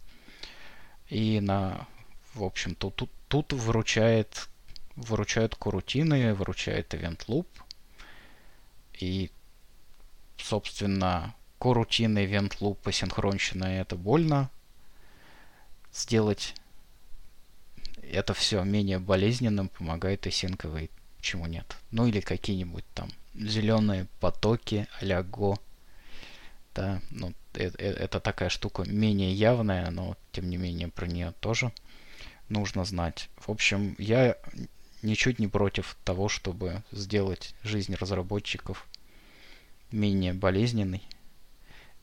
[1.10, 1.88] И на,
[2.34, 4.50] в общем, тут, тут, тут выручает,
[4.96, 7.48] выручают корутины, выручает event loop.
[9.00, 9.32] И,
[10.38, 14.50] собственно, корутины, event loop, асинхронщина это больно
[15.94, 16.54] сделать
[18.12, 20.92] это все менее болезненным помогает async await.
[21.18, 21.76] Почему нет?
[21.92, 25.60] Ну или какие-нибудь там зеленые потоки а Go.
[26.74, 31.34] Да, ну это, э, это такая штука менее явная, но тем не менее про нее
[31.40, 31.72] тоже
[32.50, 33.30] нужно знать.
[33.38, 34.38] В общем, я
[35.06, 38.86] ничуть не против того, чтобы сделать жизнь разработчиков
[39.92, 41.04] менее болезненной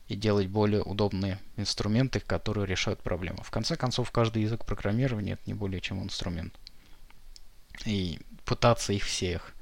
[0.07, 3.43] и делать более удобные инструменты, которые решают проблему.
[3.43, 6.53] В конце концов, каждый язык программирования это не более чем инструмент.
[7.85, 9.53] И пытаться их всех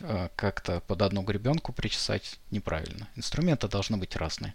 [0.00, 3.08] э, как-то под одну гребенку причесать неправильно.
[3.16, 4.54] Инструменты должны быть разные.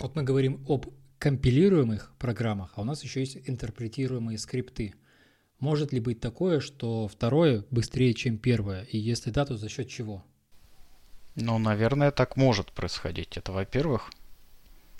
[0.00, 0.86] Вот мы говорим об
[1.18, 4.94] компилируемых программах, а у нас еще есть интерпретируемые скрипты–
[5.60, 8.84] может ли быть такое, что второе быстрее, чем первое?
[8.84, 10.24] И если да, то за счет чего?
[11.34, 13.36] Ну, наверное, так может происходить.
[13.36, 14.10] Это, во-первых,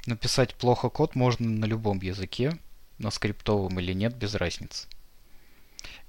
[0.05, 2.59] написать плохо код можно на любом языке,
[2.99, 4.87] на скриптовом или нет, без разницы.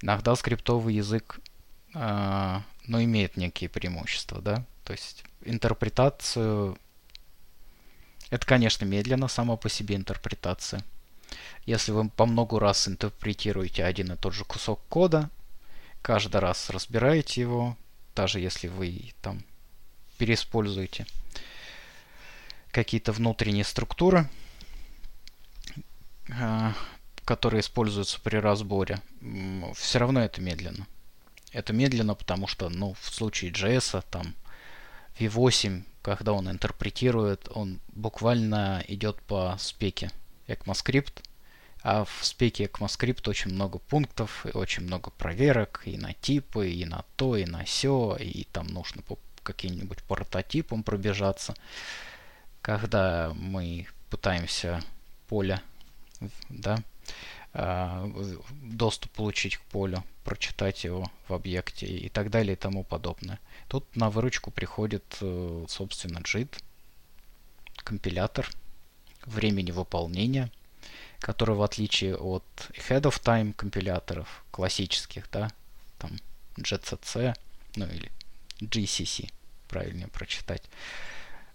[0.02, 1.40] Иногда скриптовый язык,
[1.94, 4.66] э, ну, имеет некие преимущества, да.
[4.84, 6.76] То есть интерпретацию...
[8.32, 10.82] Это, конечно, медленно само по себе интерпретация.
[11.66, 15.28] Если вы по много раз интерпретируете один и тот же кусок кода,
[16.00, 17.76] каждый раз разбираете его,
[18.14, 19.44] даже если вы там
[20.16, 21.04] переиспользуете
[22.70, 24.26] какие-то внутренние структуры,
[26.30, 26.72] а,
[27.26, 29.02] которые используются при разборе,
[29.74, 30.86] все равно это медленно.
[31.52, 34.34] Это медленно, потому что, ну, в случае JS, там,
[35.18, 40.10] V8, когда он интерпретирует, он буквально идет по спеке
[40.48, 41.22] ECMAScript,
[41.82, 46.84] а в спеке ECMAScript очень много пунктов, и очень много проверок и на типы, и
[46.84, 51.54] на то, и на все, и там нужно по каким-нибудь прототипам пробежаться.
[52.60, 54.80] когда мы пытаемся
[55.28, 55.60] поле,
[56.48, 56.78] да,
[57.54, 63.38] доступ получить к полю, прочитать его в объекте и так далее и тому подобное.
[63.68, 66.56] Тут на выручку приходит, э, собственно, JIT,
[67.76, 68.48] компилятор
[69.26, 70.50] времени выполнения,
[71.20, 72.44] который в отличие от
[72.88, 75.50] head of time компиляторов классических, да,
[75.98, 76.12] там
[76.56, 77.34] GCC,
[77.76, 78.10] ну или
[78.60, 79.30] GCC,
[79.68, 80.62] правильнее прочитать,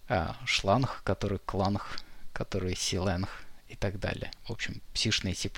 [0.09, 1.99] а, шланг, который кланг,
[2.33, 4.31] который силенг и так далее.
[4.45, 5.49] В общем, псишные C++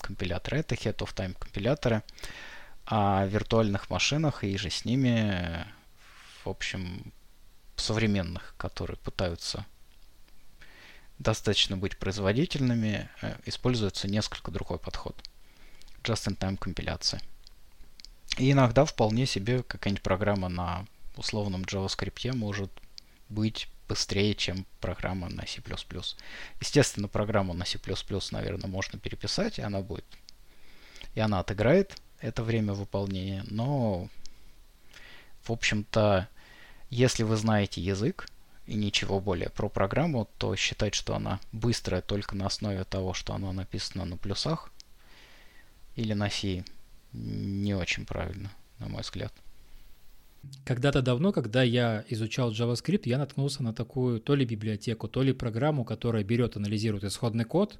[0.00, 0.58] компиляторы.
[0.58, 2.02] Это head of time компиляторы.
[2.84, 5.66] А в виртуальных машинах и же с ними,
[6.44, 7.12] в общем,
[7.76, 9.64] современных, которые пытаются
[11.18, 15.16] достаточно быть производительными, э, используется несколько другой подход.
[16.02, 17.22] Just-in-time компиляция.
[18.38, 22.70] И иногда вполне себе какая-нибудь программа на условном JavaScript может
[23.28, 25.60] быть быстрее, чем программа на C++.
[26.60, 27.78] Естественно, программу на C++,
[28.30, 30.06] наверное, можно переписать, и она будет...
[31.14, 34.08] И она отыграет это время выполнения, но,
[35.42, 36.26] в общем-то,
[36.88, 38.30] если вы знаете язык
[38.66, 43.34] и ничего более про программу, то считать, что она быстрая только на основе того, что
[43.34, 44.72] она написана на плюсах
[45.96, 46.64] или на C,
[47.12, 49.34] не очень правильно, на мой взгляд.
[50.64, 55.32] Когда-то давно, когда я изучал JavaScript, я наткнулся на такую то ли библиотеку, то ли
[55.32, 57.78] программу, которая берет, анализирует исходный код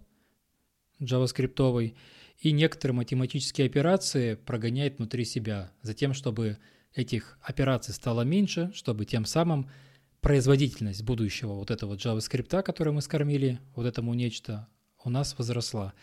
[1.01, 1.95] JavaScript
[2.39, 6.59] и некоторые математические операции прогоняет внутри себя, затем, чтобы
[6.95, 9.71] этих операций стало меньше, чтобы тем самым
[10.21, 14.69] производительность будущего вот этого JavaScript, который мы скормили, вот этому нечто,
[15.05, 15.95] у нас возросла.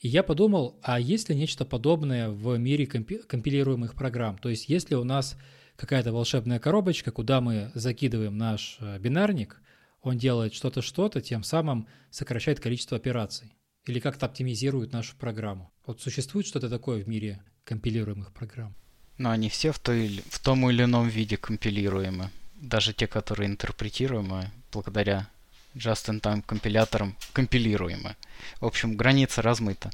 [0.00, 4.38] И я подумал, а есть ли нечто подобное в мире компилируемых программ?
[4.38, 5.36] То есть если у нас
[5.80, 9.62] какая-то волшебная коробочка, куда мы закидываем наш э, бинарник,
[10.02, 13.56] он делает что-то, что-то, тем самым сокращает количество операций
[13.86, 15.72] или как-то оптимизирует нашу программу.
[15.86, 18.74] Вот существует что-то такое в мире компилируемых программ?
[19.16, 22.30] Но они все в, той, в том или ином виде компилируемы.
[22.56, 25.28] Даже те, которые интерпретируемы благодаря
[25.74, 28.16] just-in-time компиляторам, компилируемы.
[28.60, 29.90] В общем, граница размыта.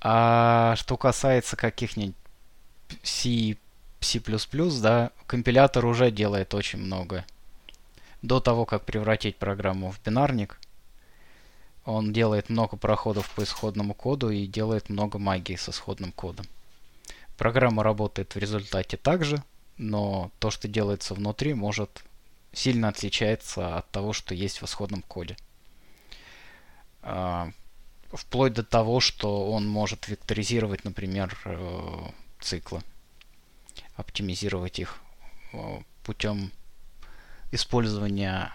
[0.00, 2.14] А что касается каких-нибудь
[3.02, 3.56] C
[4.04, 4.20] C++,
[4.80, 7.24] да, компилятор уже делает очень много.
[8.20, 10.58] До того, как превратить программу в бинарник,
[11.84, 16.46] он делает много проходов по исходному коду и делает много магии с исходным кодом.
[17.36, 19.42] Программа работает в результате также,
[19.78, 22.04] но то, что делается внутри, может
[22.52, 25.36] сильно отличается от того, что есть в исходном коде.
[27.02, 27.50] А,
[28.12, 32.82] вплоть до того, что он может векторизировать, например, э, циклы
[33.96, 35.00] оптимизировать их
[35.52, 36.50] э, путем
[37.50, 38.52] использования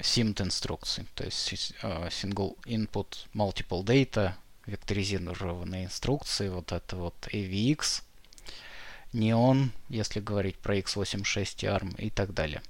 [0.00, 4.32] SIMD инструкций, то есть э, Single Input Multiple Data,
[4.66, 8.02] векторизированные инструкции, вот это вот AVX,
[9.12, 12.62] Neon, если говорить про x86 ARM и так далее.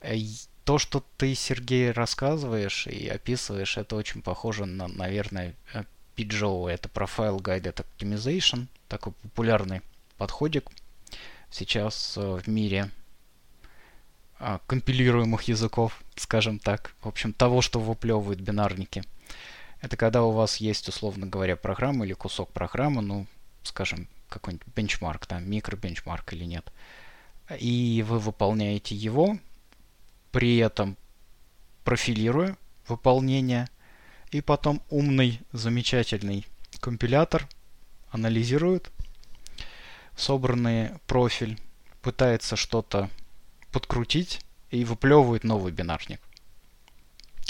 [0.00, 0.16] Э,
[0.64, 5.54] то, что ты, Сергей, рассказываешь и описываешь, это очень похоже на, наверное,
[6.16, 9.82] PGO, это Profile Guided Optimization, такой популярный
[10.24, 10.70] подходик
[11.50, 12.90] сейчас э, в мире
[14.38, 19.04] а, компилируемых языков, скажем так, в общем, того, что выплевывают бинарники.
[19.82, 23.26] Это когда у вас есть, условно говоря, программа или кусок программы, ну,
[23.64, 26.72] скажем, какой-нибудь бенчмарк, там, микробенчмарк или нет.
[27.60, 29.36] И вы выполняете его,
[30.32, 30.96] при этом
[31.84, 32.56] профилируя
[32.88, 33.68] выполнение,
[34.30, 36.46] и потом умный, замечательный
[36.80, 37.46] компилятор
[38.10, 38.90] анализирует
[40.16, 41.58] собранный профиль,
[42.02, 43.10] пытается что-то
[43.72, 44.40] подкрутить
[44.70, 46.20] и выплевывает новый бинарник,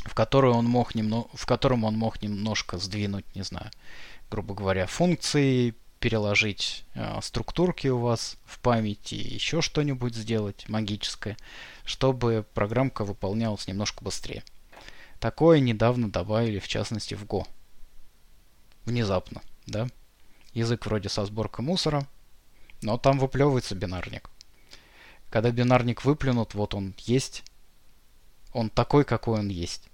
[0.07, 1.27] в, который он мог немно...
[1.35, 3.71] в котором он мог немножко сдвинуть, не знаю,
[4.31, 11.37] грубо говоря, функции, переложить э, структурки у вас в памяти, еще что-нибудь сделать магическое,
[11.85, 14.45] чтобы программка выполнялась немножко быстрее.
[15.19, 17.47] Такое недавно добавили, в частности, в Go.
[18.85, 19.89] Внезапно, да?
[20.53, 22.07] Язык вроде со сборкой мусора,
[22.83, 24.31] но там выплевывается бинарник.
[25.31, 27.43] Когда бинарник выплюнут, вот он есть.
[28.53, 29.89] Он такой, какой он есть.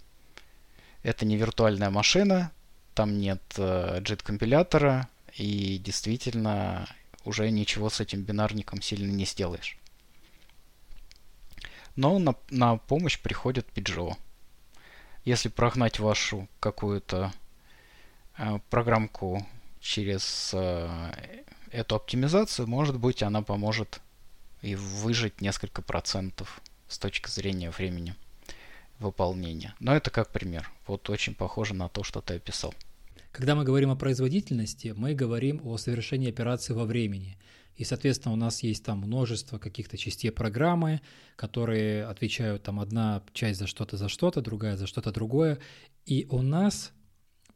[1.03, 2.53] Это не виртуальная машина,
[2.95, 6.87] там нет э, JIT-компилятора, и действительно
[7.25, 9.79] уже ничего с этим бинарником сильно не сделаешь.
[11.97, 14.17] Но на, на помощь приходит PGO.
[15.25, 17.33] Если прогнать вашу какую-то
[18.37, 19.47] э, программку
[19.81, 21.13] через э,
[21.71, 24.01] эту оптимизацию, может быть, она поможет
[24.63, 28.15] и выжить несколько процентов с точки зрения времени
[28.99, 29.75] выполнения.
[29.81, 30.71] Но это как пример.
[30.87, 32.75] Вот очень похоже на то, что ты описал.
[33.33, 37.39] Когда мы говорим о производительности, мы говорим о совершении операции во времени.
[37.77, 41.01] И, соответственно, у нас есть там множество каких-то частей программы,
[41.37, 45.59] которые отвечают там одна часть за что-то за что-то, другая за что-то другое.
[46.05, 46.93] И у нас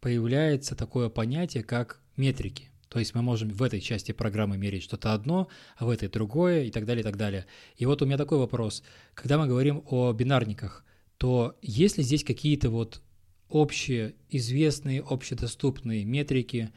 [0.00, 2.70] появляется такое понятие, как метрики.
[2.88, 6.64] То есть мы можем в этой части программы мерить что-то одно, а в этой другое
[6.64, 7.46] и так далее, и так далее.
[7.76, 8.82] И вот у меня такой вопрос.
[9.14, 10.84] Когда мы говорим о бинарниках,
[11.18, 13.02] то есть ли здесь какие-то вот
[13.48, 16.70] общие известные, общедоступные метрики,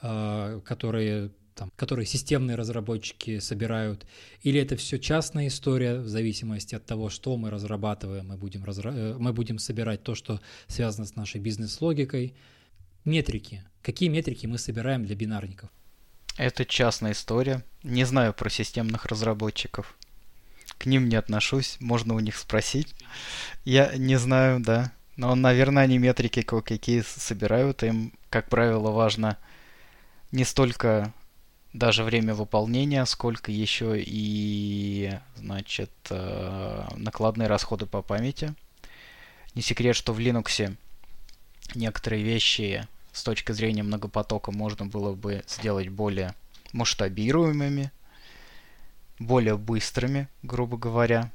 [0.00, 4.06] а, которые там, которые системные разработчики собирают,
[4.42, 8.92] или это все частная история в зависимости от того, что мы разрабатываем, мы будем, разра...
[8.94, 12.34] Э, мы будем собирать то, что связано с нашей бизнес-логикой.
[13.08, 13.64] Метрики.
[13.80, 15.70] Какие метрики мы собираем для бинарников?
[16.36, 17.64] Это частная история.
[17.82, 19.96] Не знаю про системных разработчиков.
[20.76, 22.94] К ним не отношусь, можно у них спросить.
[23.64, 24.92] Я не знаю, да.
[25.16, 27.82] Но, наверное, они метрики какие собирают.
[27.82, 29.38] Им, как правило, важно
[30.30, 31.14] не столько
[31.72, 38.54] даже время выполнения, сколько еще и, значит, э, накладные расходы по памяти.
[39.54, 40.76] Не секрет, что в Linux
[41.74, 42.86] некоторые вещи
[43.18, 46.34] с точки зрения многопотока можно было бы сделать более
[46.72, 47.90] масштабируемыми,
[49.18, 51.30] более быстрыми, грубо говоря.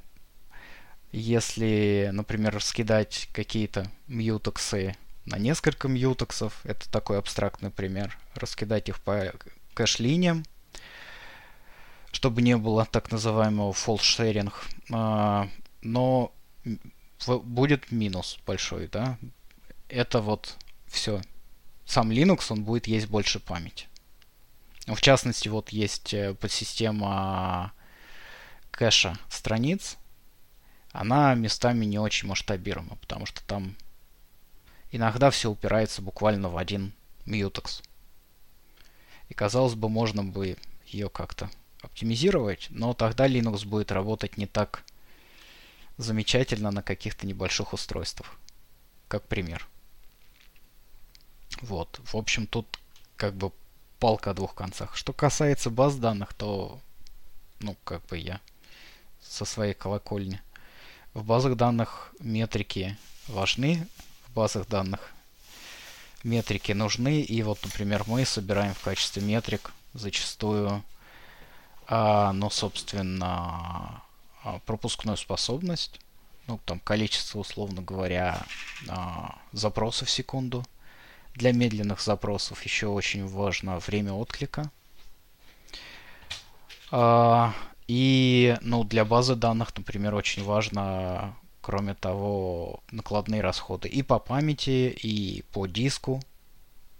[1.12, 9.32] Если, например, скидать какие-то мьютексы на несколько мьютексов, это такой абстрактный пример, раскидать их по
[9.74, 10.44] кэш-линиям,
[12.10, 15.50] чтобы не было так называемого false sharing,
[15.82, 16.32] но
[17.28, 19.18] будет минус большой, да.
[19.88, 20.56] Это вот
[20.86, 21.20] все.
[21.86, 23.86] Сам Linux, он будет есть больше памяти.
[24.86, 27.72] В частности, вот есть э, подсистема
[28.70, 29.96] кэша страниц,
[30.92, 33.74] она местами не очень масштабируема, потому что там
[34.92, 36.92] иногда все упирается буквально в один
[37.26, 37.82] mutex.
[39.28, 40.56] И казалось бы, можно бы
[40.86, 44.84] ее как-то оптимизировать, но тогда Linux будет работать не так
[45.96, 48.38] замечательно на каких-то небольших устройствах.
[49.08, 49.66] Как пример.
[51.64, 52.00] Вот.
[52.04, 52.78] В общем, тут
[53.16, 53.52] как бы
[53.98, 54.96] палка о двух концах.
[54.96, 56.80] Что касается баз данных, то,
[57.60, 58.40] ну, как бы я
[59.20, 60.40] со своей колокольни–
[61.14, 62.98] в базах данных метрики
[63.28, 63.86] важны,
[64.26, 65.12] в базах данных
[66.24, 70.82] метрики нужны, и вот, например, мы собираем в качестве метрик зачастую,
[71.86, 74.02] а, ну, собственно,
[74.42, 76.00] а, пропускную способность,
[76.48, 78.44] ну, там, количество, условно говоря,
[78.88, 80.64] а, запросов в секунду.
[81.34, 84.70] Для медленных запросов еще очень важно время отклика.
[86.90, 87.52] А,
[87.88, 94.96] и ну, для базы данных, например, очень важно, кроме того, накладные расходы и по памяти,
[95.02, 96.22] и по диску,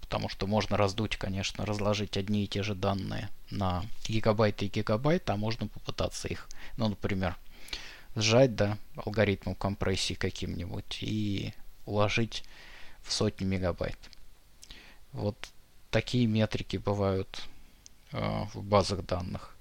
[0.01, 5.33] потому что можно раздуть, конечно, разложить одни и те же данные на гигабайты и гигабайты,
[5.33, 7.37] а можно попытаться их, ну, например,
[8.17, 11.55] сжать, да, алгоритмом компрессии каким-нибудь и
[11.87, 12.43] уложить
[13.03, 13.99] в сотни мегабайт.
[15.15, 15.37] Вот
[15.91, 17.49] такие метрики бывают
[18.11, 19.57] э, в базах данных.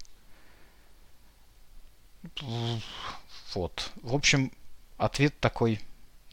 [3.53, 3.91] Вот.
[4.01, 4.51] В общем,
[4.97, 5.79] ответ такой,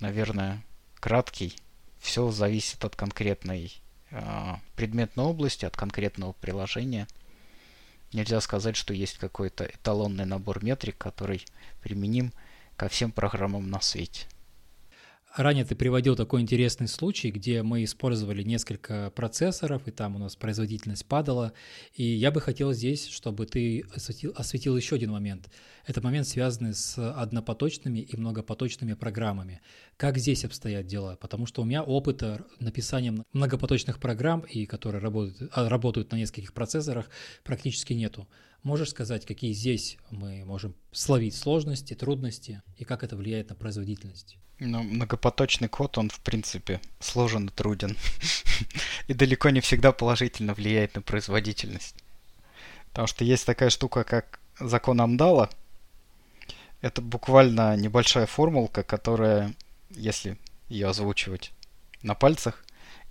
[0.00, 0.62] наверное,
[1.00, 1.54] краткий.
[1.98, 3.78] Все зависит от конкретной
[4.10, 7.06] э, предметной области, от конкретного приложения.
[8.14, 11.44] Нельзя сказать, что есть какой-то эталонный набор метрик, который
[11.82, 12.32] применим
[12.76, 14.26] ко всем программам на свете.
[15.36, 20.34] Ранее ты приводил такой интересный случай, где мы использовали несколько процессоров, и там у нас
[20.34, 21.52] производительность падала.
[21.94, 25.48] И я бы хотел здесь, чтобы ты осветил, осветил еще один момент.
[25.86, 29.60] Это момент, связанный с однопоточными и многопоточными программами.
[29.96, 31.14] Как здесь обстоят дела?
[31.14, 36.52] Потому что у меня опыта написания многопоточных программ, и которые работают, а, работают на нескольких
[36.52, 37.08] процессорах,
[37.44, 38.28] практически нету.
[38.64, 44.36] Можешь сказать, какие здесь мы можем словить сложности, трудности, и как это влияет на производительность?
[44.62, 47.96] Ну, многопоточный код, он, в принципе, сложен и труден.
[49.08, 51.94] и далеко не всегда положительно влияет на производительность.
[52.90, 55.48] Потому что есть такая штука, как закон Амдала.
[56.82, 59.54] Это буквально небольшая формулка, которая,
[59.88, 60.36] если
[60.68, 61.52] ее озвучивать
[62.02, 62.62] на пальцах,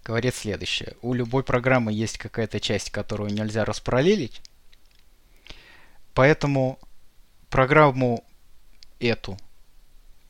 [0.05, 0.97] говорит следующее.
[1.01, 4.41] У любой программы есть какая-то часть, которую нельзя распараллелить.
[6.13, 6.77] Поэтому
[7.49, 8.23] программу
[8.99, 9.35] эту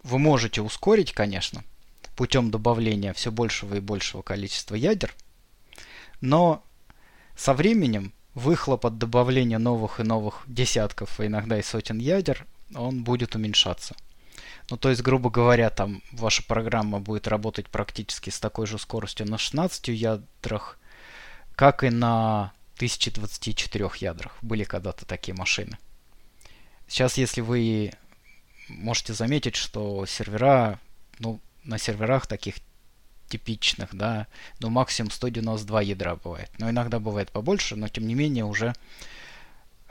[0.09, 1.63] вы можете ускорить, конечно,
[2.15, 5.13] путем добавления все большего и большего количества ядер,
[6.21, 6.63] но
[7.35, 12.45] со временем выхлоп от добавления новых и новых десятков, а иногда и сотен ядер,
[12.75, 13.95] он будет уменьшаться.
[14.69, 19.27] Ну, то есть, грубо говоря, там ваша программа будет работать практически с такой же скоростью
[19.27, 20.77] на 16 ядрах,
[21.55, 24.37] как и на 1024 ядрах.
[24.41, 25.77] Были когда-то такие машины.
[26.87, 27.93] Сейчас, если вы
[28.69, 30.79] можете заметить, что сервера,
[31.19, 32.55] ну, на серверах таких
[33.27, 34.27] типичных, да,
[34.59, 36.49] ну, максимум 192 ядра бывает.
[36.57, 38.73] Но иногда бывает побольше, но тем не менее уже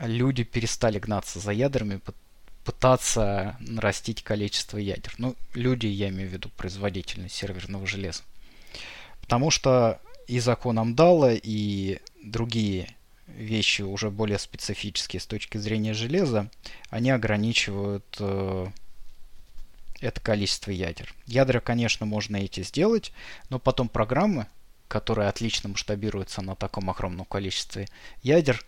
[0.01, 2.01] люди перестали гнаться за ядрами,
[2.65, 5.15] пытаться нарастить количество ядер.
[5.19, 8.23] Ну, люди, я имею в виду производительность серверного железа.
[9.23, 12.95] Потому что и закон Амдала, и другие
[13.29, 16.51] вещи уже более специфические с точки зрения железа,
[16.91, 18.67] они ограничивают э,
[20.01, 21.15] это количество ядер.
[21.27, 23.13] Ядра, конечно, можно эти сделать,
[23.51, 24.47] но потом программы,
[24.89, 27.89] которые отлично масштабируются на таком огромном количестве
[28.23, 28.65] ядер,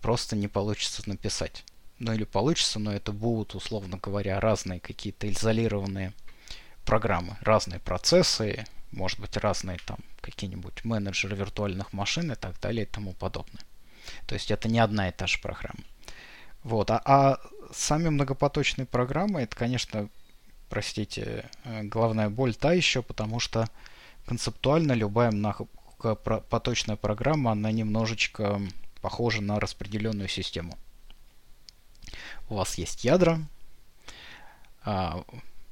[0.00, 1.64] просто не получится написать
[1.98, 6.12] ну или получится, но это будут, условно говоря, разные какие-то изолированные
[6.84, 12.88] программы, разные процессы, может быть, разные там какие-нибудь менеджеры виртуальных машин и так далее и
[12.88, 13.62] тому подобное.
[14.26, 15.80] То есть это не одна и та же программа.
[16.62, 16.90] Вот.
[16.90, 17.40] А, а
[17.72, 20.08] сами многопоточные программы, это, конечно,
[20.68, 23.68] простите, э, главная боль та еще, потому что
[24.26, 28.60] концептуально любая многопоточная программа, она немножечко
[29.00, 30.76] похожа на распределенную систему
[32.48, 33.40] у вас есть ядра,
[34.84, 35.22] а,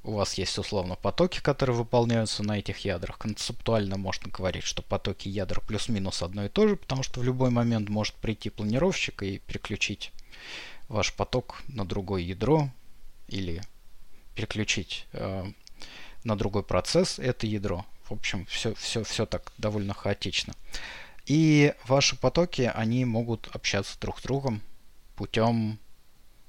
[0.06, 3.18] у вас есть условно потоки, которые выполняются на этих ядрах.
[3.18, 7.50] Концептуально можно говорить, что потоки ядер плюс-минус одно и то же, потому что в любой
[7.50, 10.12] момент может прийти планировщик и переключить
[10.88, 12.70] ваш поток на другое ядро
[13.26, 13.62] или
[14.36, 15.44] переключить э,
[16.22, 17.84] на другой процесс это ядро.
[18.04, 20.54] В общем, все, все, все так довольно хаотично.
[21.26, 24.62] И ваши потоки, они могут общаться друг с другом
[25.16, 25.80] путем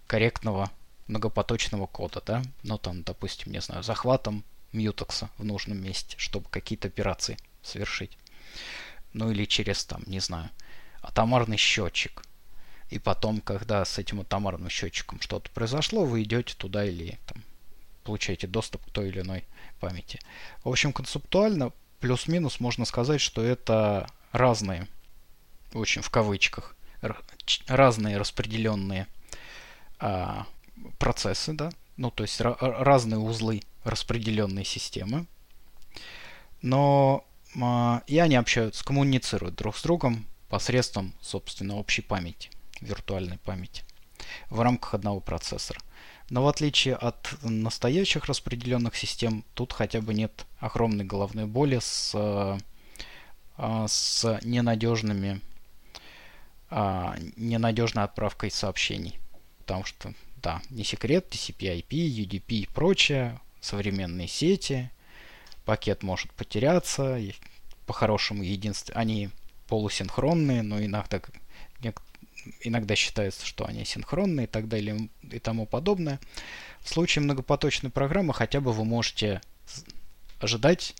[0.05, 0.69] корректного
[1.07, 6.87] многопоточного кода, да, ну там, допустим, не знаю, захватом мьютекса в нужном месте, чтобы какие-то
[6.87, 8.17] операции совершить.
[9.13, 10.49] Ну или через там, не знаю,
[11.01, 12.23] атомарный счетчик.
[12.89, 17.43] И потом, когда с этим атомарным счетчиком что-то произошло, вы идете туда или там,
[18.03, 19.43] получаете доступ к той или иной
[19.79, 20.19] памяти.
[20.63, 24.87] В общем, концептуально плюс-минус можно сказать, что это разные,
[25.73, 26.75] очень в кавычках,
[27.67, 29.07] разные распределенные
[29.99, 30.45] а,
[30.97, 35.25] процессы, да, ну то есть разные узлы распределенной системы,
[36.61, 37.25] но
[37.61, 42.49] а, и они общаются, коммуницируют друг с другом посредством, собственно, общей памяти,
[42.81, 43.83] виртуальной памяти
[44.49, 45.79] в рамках одного процессора.
[46.29, 52.11] Но в отличие от настоящих распределенных систем, тут хотя бы нет огромной головной боли с,
[52.13, 55.41] а, с ненадежными,
[56.69, 59.19] а, ненадежной отправкой сообщений
[59.67, 60.13] потому что,
[60.47, 64.89] да, не секрет, TCP, IP, UDP и прочее, современные сети,
[65.65, 67.19] пакет может потеряться,
[67.85, 69.29] по-хорошему единственное, они
[69.67, 71.19] полусинхронные, но иногда,
[72.61, 76.21] иногда считается, что они синхронные и так далее и тому подобное.
[76.79, 79.41] В случае многопоточной программы хотя бы вы можете
[80.39, 80.95] ожидать,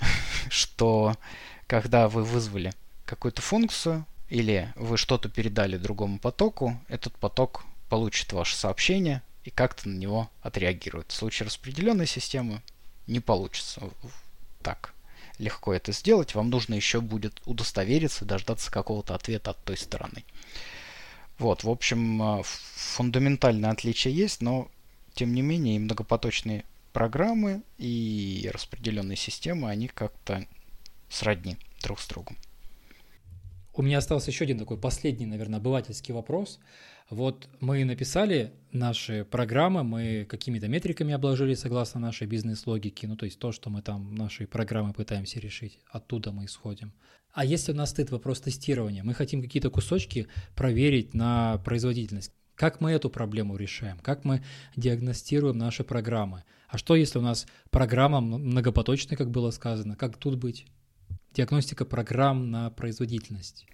[0.48, 1.14] что
[1.66, 2.72] когда вы вызвали
[3.04, 9.88] какую-то функцию, или вы что-то передали другому потоку, этот поток получит ваше сообщение и как-то
[9.88, 11.12] на него отреагирует.
[11.12, 12.62] В случае распределенной системы
[13.06, 13.82] не получится
[14.62, 14.92] так
[15.38, 16.34] легко это сделать.
[16.34, 20.24] Вам нужно еще будет удостовериться, дождаться какого-то ответа от той стороны.
[21.38, 24.70] Вот, в общем, э, фундаментальное отличие есть, но
[25.14, 30.46] тем не менее и многопоточные программы и распределенные системы, они как-то
[31.10, 32.38] сродни друг с другом.
[33.78, 36.60] У меня остался еще один такой последний, наверное, обывательский вопрос.
[37.10, 43.38] Вот мы написали наши программы, мы какими-то метриками обложили согласно нашей бизнес-логике, ну то есть
[43.38, 46.94] то, что мы там нашей программы пытаемся решить, оттуда мы исходим.
[47.34, 52.32] А если у нас стоит вопрос тестирования, мы хотим какие-то кусочки проверить на производительность.
[52.54, 53.98] Как мы эту проблему решаем?
[53.98, 54.42] Как мы
[54.74, 56.44] диагностируем наши программы?
[56.68, 59.96] А что, если у нас программа многопоточная, как было сказано?
[59.96, 60.66] Как тут быть?
[61.36, 63.66] Диагностика программ на производительность?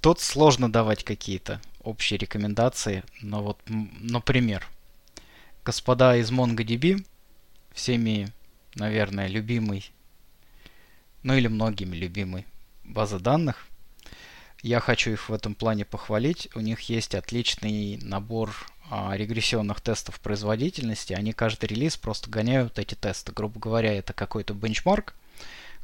[0.00, 4.66] Тут сложно давать какие-то общие рекомендации, но вот, например,
[5.64, 7.04] господа из MongoDB,
[7.72, 8.28] всеми,
[8.74, 9.92] наверное, любимый,
[11.22, 12.46] ну или многими любимый
[12.84, 13.66] база данных,
[14.62, 16.48] я хочу их в этом плане похвалить.
[16.54, 18.54] У них есть отличный набор
[18.90, 21.14] а, регрессионных тестов производительности.
[21.14, 23.32] Они каждый релиз просто гоняют эти тесты.
[23.32, 25.14] Грубо говоря, это какой-то бенчмарк,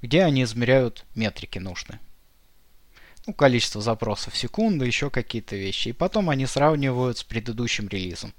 [0.03, 2.01] где они измеряют метрики нужные.
[3.27, 5.89] Ну, количество запросов в секунду, еще какие-то вещи.
[5.89, 8.33] И потом они сравнивают с предыдущим релизом.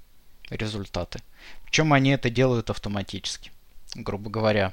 [0.50, 1.20] результаты.
[1.64, 3.52] Причем они это делают автоматически.
[3.94, 4.72] Грубо говоря,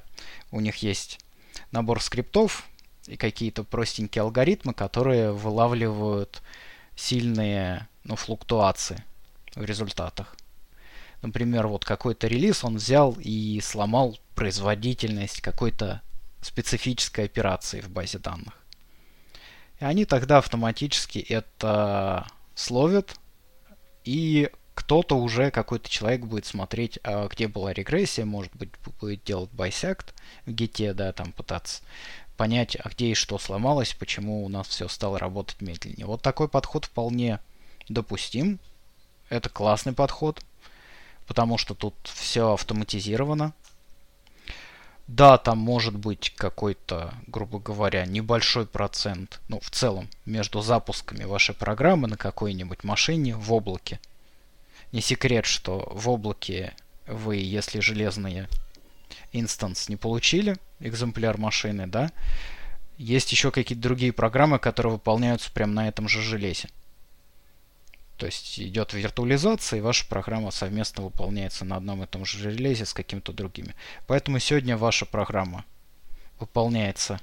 [0.51, 1.19] у них есть
[1.71, 2.65] набор скриптов
[3.07, 6.41] и какие-то простенькие алгоритмы, которые вылавливают
[6.95, 9.03] сильные ну, флуктуации
[9.55, 10.37] в результатах.
[11.21, 16.01] Например, вот какой-то релиз он взял и сломал производительность какой-то
[16.45, 18.53] специфической операции в базе данных.
[19.79, 23.15] И они тогда автоматически это словят,
[24.03, 28.69] и кто-то уже, какой-то человек будет смотреть, а где была регрессия, может быть,
[28.99, 30.13] будет делать bisect
[30.45, 31.81] в гите, да, там пытаться
[32.37, 36.05] понять, а где и что сломалось, почему у нас все стало работать медленнее.
[36.05, 37.39] Вот такой подход вполне
[37.89, 38.59] допустим.
[39.29, 40.41] Это классный подход,
[41.27, 43.53] потому что тут все автоматизировано.
[45.07, 51.53] Да, там может быть какой-то, грубо говоря, небольшой процент, ну, в целом, между запусками вашей
[51.53, 53.99] программы на какой-нибудь машине в облаке.
[54.91, 56.73] Не секрет, что в облаке
[57.05, 58.49] вы, если железные
[59.31, 62.11] инстанс не получили, экземпляр машины, да,
[62.97, 66.69] есть еще какие-то другие программы, которые выполняются прямо на этом же железе.
[68.17, 72.85] То есть идет виртуализация, и ваша программа совместно выполняется на одном и том же железе
[72.85, 73.75] с какими-то другими.
[74.07, 75.65] Поэтому сегодня ваша программа
[76.39, 77.19] выполняется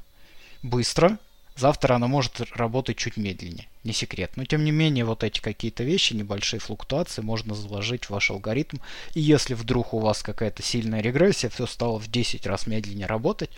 [0.63, 1.19] быстро,
[1.57, 3.69] завтра она может работать чуть медленнее.
[3.85, 4.33] Не секрет.
[4.37, 8.79] Но тем не менее, вот эти какие-то вещи, небольшие флуктуации можно заложить в ваш алгоритм.
[9.15, 13.51] И если вдруг у вас какая-то сильная регрессия, все стало в 10 раз медленнее работать,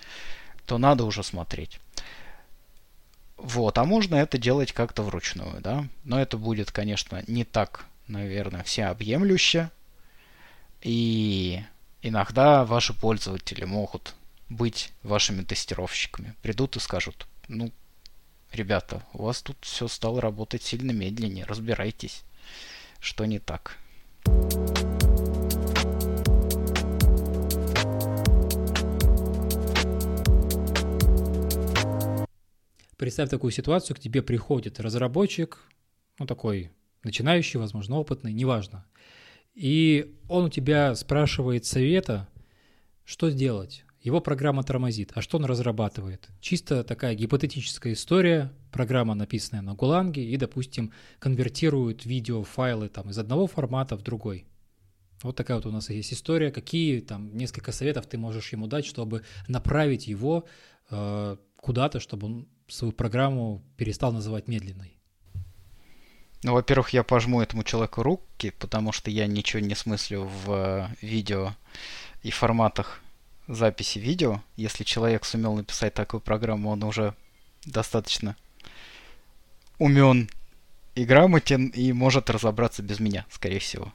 [0.66, 1.78] то надо уже смотреть.
[3.36, 5.86] Вот, а можно это делать как-то вручную, да.
[6.04, 9.70] Но это будет, конечно, не так, наверное, всеобъемлюще.
[10.80, 11.62] И
[12.02, 14.14] иногда ваши пользователи могут
[14.48, 16.34] быть вашими тестировщиками.
[16.42, 17.72] Придут и скажут, ну,
[18.52, 22.22] ребята, у вас тут все стало работать сильно медленнее, разбирайтесь,
[23.00, 23.78] что не так.
[32.96, 35.60] Представь такую ситуацию, к тебе приходит разработчик,
[36.18, 36.70] ну такой
[37.02, 38.84] начинающий, возможно, опытный, неважно.
[39.54, 42.28] И он у тебя спрашивает совета,
[43.04, 43.84] что сделать.
[44.00, 45.12] Его программа тормозит.
[45.14, 46.28] А что он разрабатывает?
[46.40, 48.52] Чисто такая гипотетическая история.
[48.70, 54.46] Программа, написанная на Гуланге, и, допустим, конвертирует видеофайлы там, из одного формата в другой.
[55.22, 56.50] Вот такая вот у нас есть история.
[56.50, 60.44] Какие там несколько советов ты можешь ему дать, чтобы направить его
[60.90, 64.94] э, куда-то, чтобы он свою программу перестал называть медленной?
[66.42, 70.88] Ну, во-первых, я пожму этому человеку руки, потому что я ничего не смыслю в э,
[71.00, 71.54] видео
[72.22, 73.00] и форматах
[73.48, 74.42] записи видео.
[74.56, 77.14] Если человек сумел написать такую программу, он уже
[77.64, 78.36] достаточно
[79.78, 80.28] умен
[80.94, 83.92] и грамотен и может разобраться без меня, скорее всего.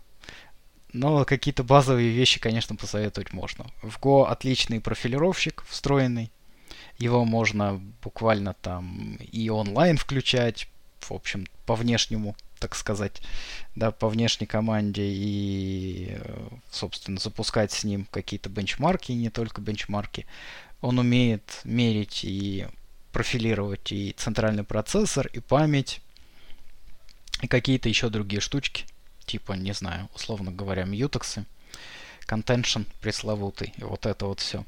[0.92, 3.68] Но какие-то базовые вещи, конечно, посоветовать можно.
[3.84, 6.32] В Go отличный профилировщик встроенный.
[6.98, 10.68] Его можно буквально там и онлайн включать,
[11.00, 13.22] в общем, по внешнему, так сказать,
[13.76, 16.18] да, по внешней команде и,
[16.72, 20.26] собственно, запускать с ним какие-то бенчмарки, и не только бенчмарки.
[20.82, 22.68] Он умеет мерить и
[23.12, 26.02] профилировать и центральный процессор, и память,
[27.42, 28.86] и какие-то еще другие штучки,
[29.26, 31.46] типа, не знаю, условно говоря, мьютексы,
[32.26, 34.66] контеншн пресловутый, и вот это вот все.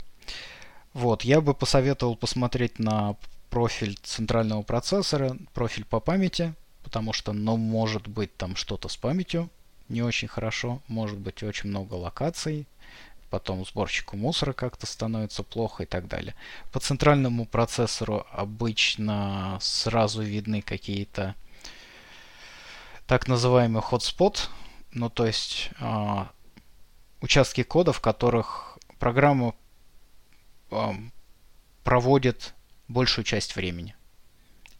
[0.93, 3.15] Вот, я бы посоветовал посмотреть на
[3.49, 9.49] профиль центрального процессора, профиль по памяти, потому что, ну, может быть там что-то с памятью
[9.91, 12.65] не очень хорошо, может быть очень много локаций,
[13.29, 16.35] потом сборщику мусора как-то становится плохо и так далее.
[16.71, 21.35] По центральному процессору обычно сразу видны какие-то
[23.07, 24.49] так называемый hotspot,
[24.93, 26.25] ну то есть э,
[27.21, 29.53] участки кода, в которых программа
[31.83, 32.53] проводит
[32.87, 33.95] большую часть времени.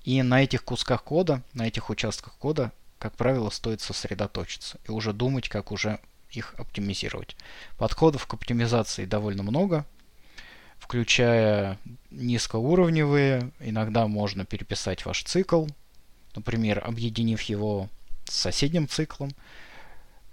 [0.03, 5.13] И на этих кусках кода, на этих участках кода, как правило, стоит сосредоточиться и уже
[5.13, 5.99] думать, как уже
[6.31, 7.35] их оптимизировать.
[7.77, 9.85] Подходов к оптимизации довольно много,
[10.79, 11.77] включая
[12.09, 13.51] низкоуровневые.
[13.59, 15.67] Иногда можно переписать ваш цикл,
[16.35, 17.89] например, объединив его
[18.25, 19.31] с соседним циклом.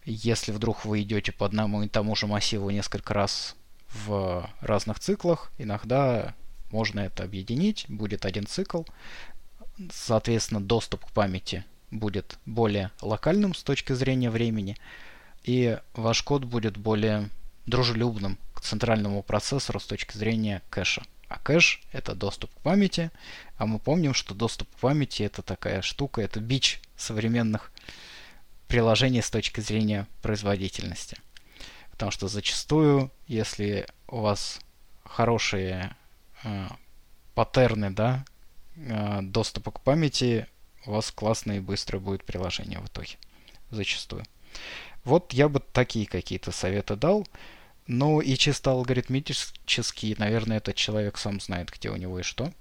[0.04, 3.56] Если вдруг вы идете по одному и тому же массиву несколько раз
[3.92, 6.34] в разных циклах, иногда
[6.70, 8.82] можно это объединить, будет один цикл,
[9.90, 14.76] соответственно, доступ к памяти будет более локальным с точки зрения времени,
[15.44, 17.30] и ваш код будет более
[17.66, 21.02] дружелюбным к центральному процессору с точки зрения кэша.
[21.28, 23.10] А кэш— это доступ к памяти,
[23.56, 27.70] а мы помним, что доступ к памяти— это такая штука, это бич современных
[28.66, 31.18] приложение с точки зрения производительности.
[31.98, 34.60] Потому что зачастую, если у вас
[35.02, 35.96] хорошие
[36.44, 36.68] э,
[37.34, 38.24] паттерны, да,
[38.76, 40.46] э, доступа к памяти,
[40.86, 43.16] у вас классное и быстрое будет приложение в итоге.
[43.72, 44.22] Зачастую.
[45.02, 47.26] Вот я бы такие какие-то советы дал.
[47.88, 52.52] Ну и чисто алгоритмически, наверное, этот человек сам знает, где у него и что.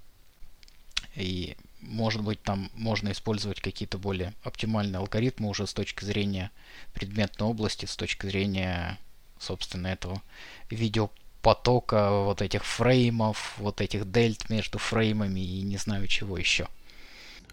[1.14, 6.50] И может быть там можно использовать какие-то более оптимальные алгоритмы уже с точки зрения
[6.92, 8.98] предметной области, с точки зрения,
[9.40, 10.22] собственно, этого
[10.70, 16.68] видеопотока, вот этих фреймов, вот этих дельт между фреймами и не знаю чего еще.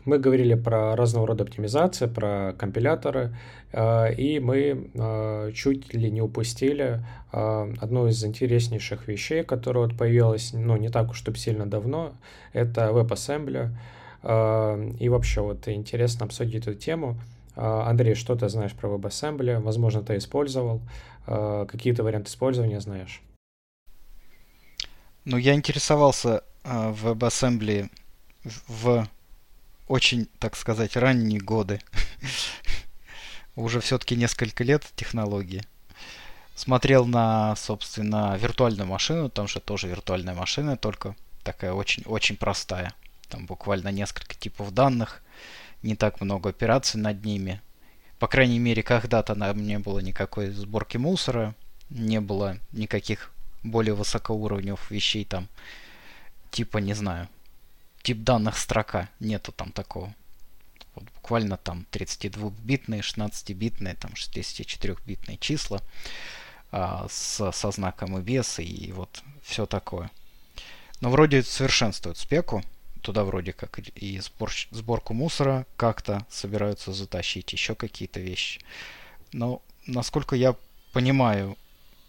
[0.05, 3.36] Мы говорили про разного рода оптимизации, про компиляторы,
[3.71, 9.97] э, и мы э, чуть ли не упустили э, одну из интереснейших вещей, которая вот
[9.97, 12.13] появилась, ну, не так уж чтобы сильно давно,
[12.53, 13.71] это WebAssembly.
[14.99, 17.15] И вообще вот интересно обсудить эту тему.
[17.55, 19.59] Андрей, что ты знаешь про WebAssembly?
[19.59, 20.81] Возможно, ты использовал.
[21.26, 23.21] Какие-то варианты использования знаешь?
[25.26, 27.89] Ну, я интересовался в WebAssembly
[28.67, 29.07] в
[29.88, 31.82] очень, так сказать, ранние годы.
[33.55, 35.63] Уже все-таки несколько лет технологии.
[36.55, 42.93] Смотрел на, собственно, виртуальную машину, там же тоже виртуальная машина, только такая очень-очень простая.
[43.30, 45.21] Там буквально несколько типов данных,
[45.84, 47.61] не так много операций над ними.
[48.20, 51.53] По крайней мере, когда-то нам не было никакой сборки мусора,
[51.89, 53.32] не было никаких
[53.63, 55.47] более высокоуровневых вещей там,
[56.51, 57.28] типа, не знаю,
[58.03, 59.09] тип данных строка.
[59.20, 60.13] Нету там такого.
[60.93, 65.82] Вот буквально там 32-битные, 16-битные, там 64-битные числа
[66.72, 70.09] а, с, со знаком и без, и вот все такое.
[71.01, 72.63] Но вроде совершенствуют спеку.
[73.05, 78.61] Туда вроде как и сбор, сборку мусора как-то собираются затащить, еще какие-то вещи.
[79.31, 80.55] Но насколько я
[80.91, 81.55] понимаю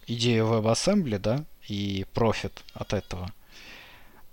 [0.07, 3.31] идею WebAssembly, да, и профит от этого–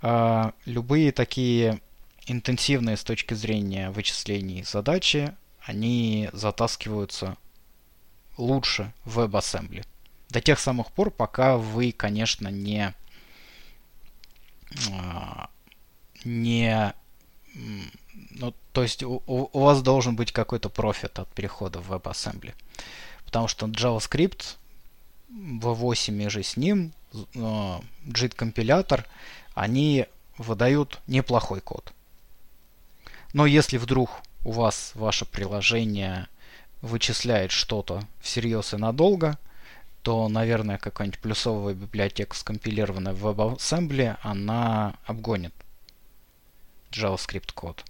[0.06, 1.80] а, любые такие
[2.26, 7.38] интенсивные с точки зрения вычислений задачи, они затаскиваются
[8.36, 9.86] лучше в WebAssembly.
[10.28, 12.92] До тех самых пор, пока вы, конечно, не,
[14.92, 15.48] а,
[16.24, 16.94] не
[18.30, 22.54] ну, то есть у, у вас должен быть какой-то профит от перехода в WebAssembly.
[23.24, 24.56] Потому что JavaScript,
[25.30, 29.06] V8 и же с ним, JIT-компилятор,
[29.54, 30.06] они
[30.36, 31.92] выдают неплохой код.
[33.32, 34.10] Но если вдруг
[34.44, 36.28] у вас ваше приложение
[36.82, 39.38] вычисляет что-то всерьез и надолго,
[40.02, 45.54] то, наверное, какая-нибудь плюсовая библиотека, скомпилированная в WebAssembly, она обгонит
[46.94, 47.84] JavaScript код.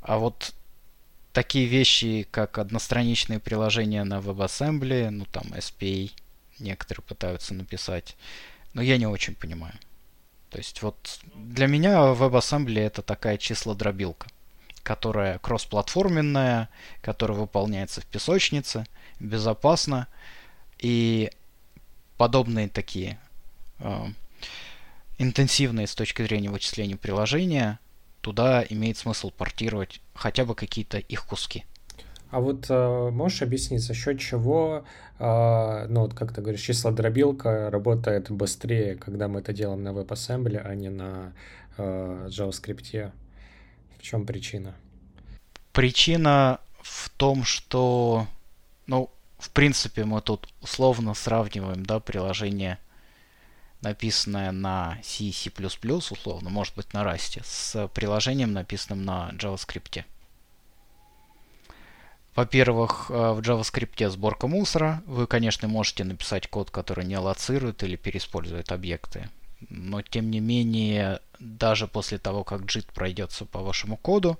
[0.00, 0.54] А вот
[1.32, 6.10] такие вещи, как одностраничные приложения на WebAssembly, ну там SPA,
[6.58, 8.16] некоторые пытаются написать,
[8.72, 9.74] но я не очень понимаю.
[10.50, 14.28] То есть вот для меня WebAssembly это такая числодробилка,
[14.82, 16.68] которая кроссплатформенная,
[17.02, 18.86] которая выполняется в песочнице,
[19.20, 20.08] безопасно.
[20.78, 21.30] И
[22.16, 23.18] подобные такие
[23.78, 24.06] э,
[25.18, 27.78] интенсивные с точки зрения вычисления приложения,
[28.20, 31.64] туда имеет смысл портировать хотя бы какие-то их куски.
[32.30, 34.84] А вот э, можешь объяснить, за счет чего,
[35.18, 40.58] э, ну вот как ты говоришь, числодробилка работает быстрее, когда мы это делаем на WebAssembly,
[40.58, 41.32] а не на
[41.76, 43.12] э, JavaScript?
[43.98, 44.74] В чем причина?
[45.72, 48.26] Причина в том, что,
[48.86, 52.78] ну, в принципе, мы тут условно сравниваем, да, приложение,
[53.80, 60.04] написанное на C, C++, условно, может быть, на Rust, с приложением, написанным на JavaScript.
[62.36, 65.02] Во-первых, э, в JavaScript сборка мусора.
[65.06, 69.30] Вы, конечно, можете написать код, который не лоцирует или переиспользует объекты.
[69.70, 74.38] Но, тем не менее, даже после того, как JIT пройдется по вашему коду,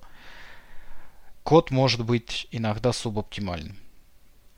[1.42, 3.78] код может быть иногда субоптимальным.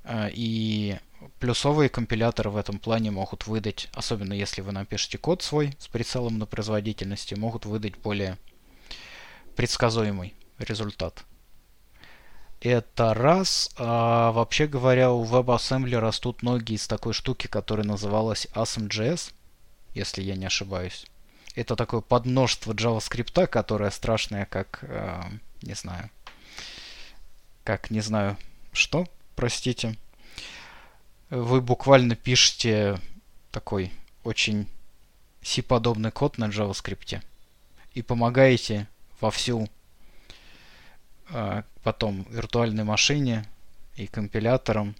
[0.02, 0.98] Э, и
[1.38, 6.38] плюсовые компиляторы в этом плане могут выдать, особенно если вы напишете код свой с прицелом
[6.38, 8.38] на производительности, могут выдать более
[9.56, 11.24] предсказуемый результат.
[12.60, 13.70] Это раз.
[13.76, 19.32] А, вообще говоря, у WebAssembly растут ноги из такой штуки, которая называлась ASM.js,
[19.94, 21.06] если я не ошибаюсь.
[21.54, 25.22] Это такое подмножество JavaScript, которое страшное, как, э,
[25.62, 26.10] не знаю,
[27.64, 28.36] как, не знаю,
[28.72, 29.06] что,
[29.36, 29.96] простите.
[31.30, 32.98] Вы буквально пишете
[33.50, 33.92] такой
[34.24, 34.66] очень
[35.42, 37.22] C-подобный код на JavaScript
[37.92, 38.88] и помогаете
[39.20, 39.68] вовсю
[41.28, 43.46] а, потом виртуальной машине
[43.96, 44.96] и компилятором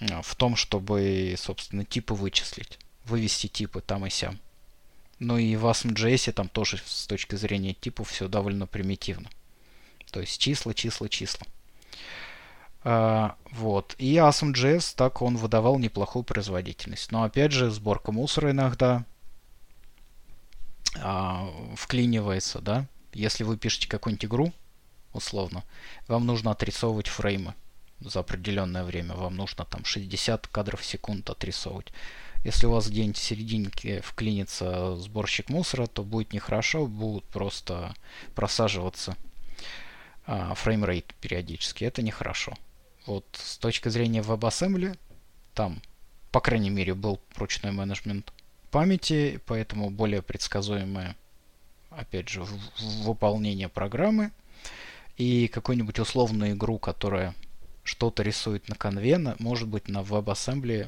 [0.00, 4.38] а, в том, чтобы, собственно, типы вычислить, вывести типы там и сям.
[5.18, 9.28] Ну и в ASM.js там тоже с точки зрения типов все довольно примитивно.
[10.12, 11.44] То есть числа, числа, числа.
[12.84, 13.94] А, вот.
[13.98, 17.12] И ASM.js так он выдавал неплохую производительность.
[17.12, 19.04] Но опять же, сборка мусора иногда
[21.00, 22.86] а, вклинивается, да.
[23.12, 24.52] Если вы пишете какую-нибудь игру,
[25.12, 25.64] условно,
[26.06, 27.54] вам нужно отрисовывать фреймы
[28.00, 29.14] за определенное время.
[29.14, 31.92] Вам нужно там 60 кадров в секунду отрисовывать.
[32.44, 37.94] Если у вас где-нибудь в серединке вклинится сборщик мусора, то будет нехорошо, будут просто
[38.34, 39.16] просаживаться
[40.26, 41.84] а, фреймрейт периодически.
[41.84, 42.54] Это нехорошо.
[43.08, 44.98] Вот с точки зрения WebAssembly,
[45.54, 45.80] там,
[46.30, 48.34] по крайней мере, был ручной менеджмент
[48.70, 51.16] памяти, поэтому более предсказуемое,
[51.88, 52.44] опять же,
[53.02, 54.30] выполнение программы.
[55.16, 57.34] И какую-нибудь условную игру, которая
[57.82, 60.86] что-то рисует на конве, может быть, на WebAssembly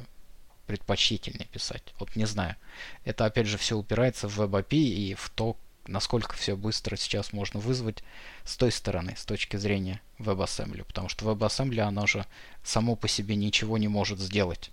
[0.67, 1.91] предпочтительнее писать.
[1.97, 2.55] Вот не знаю.
[3.03, 5.57] Это опять же все упирается в WebAPI и в то,
[5.91, 8.03] насколько все быстро сейчас можно вызвать
[8.43, 10.83] с той стороны, с точки зрения WebAssembly.
[10.83, 12.25] Потому что WebAssembly, оно же
[12.63, 14.71] само по себе ничего не может сделать.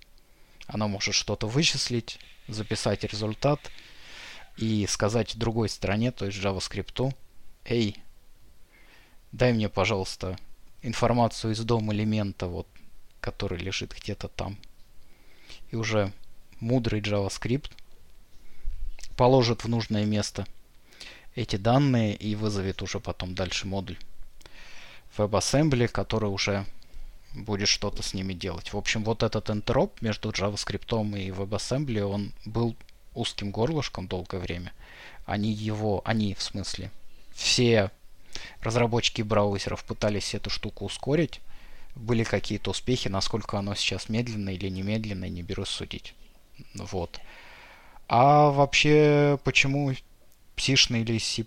[0.66, 3.60] Оно может что-то вычислить, записать результат
[4.56, 7.14] и сказать другой стороне, то есть JavaScript,
[7.64, 7.96] эй,
[9.32, 10.38] дай мне, пожалуйста,
[10.82, 12.66] информацию из дом элемента, вот,
[13.20, 14.58] который лежит где-то там
[15.70, 16.12] и уже
[16.60, 17.70] мудрый JavaScript
[19.16, 20.46] положит в нужное место
[21.38, 23.96] эти данные и вызовет уже потом дальше модуль
[25.16, 26.66] WebAssembly, который уже
[27.32, 28.72] будет что-то с ними делать.
[28.72, 32.74] В общем, вот этот интероп между JavaScript и WebAssembly, он был
[33.14, 34.72] узким горлышком долгое время.
[35.26, 36.90] Они его, они в смысле,
[37.34, 37.92] все
[38.60, 41.40] разработчики браузеров пытались эту штуку ускорить,
[41.94, 46.14] были какие-то успехи, насколько оно сейчас медленно или немедленно, не берусь судить.
[46.74, 47.20] Вот.
[48.08, 49.94] А вообще, почему
[50.58, 51.44] псишный или C++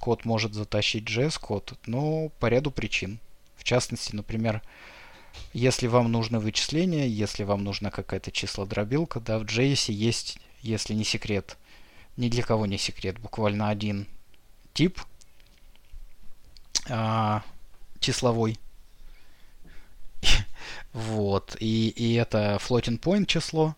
[0.00, 1.78] код может затащить JS код?
[1.86, 3.18] Ну, по ряду причин.
[3.56, 4.62] В частности, например,
[5.52, 11.04] если вам нужно вычисление, если вам нужна какая-то числодробилка, да, в JS есть, если не
[11.04, 11.58] секрет,
[12.16, 14.06] ни для кого не секрет, буквально один
[14.72, 15.00] тип
[16.88, 17.42] а,
[18.00, 18.58] числовой,
[20.92, 21.56] вот.
[21.60, 23.76] И, и это floating point число.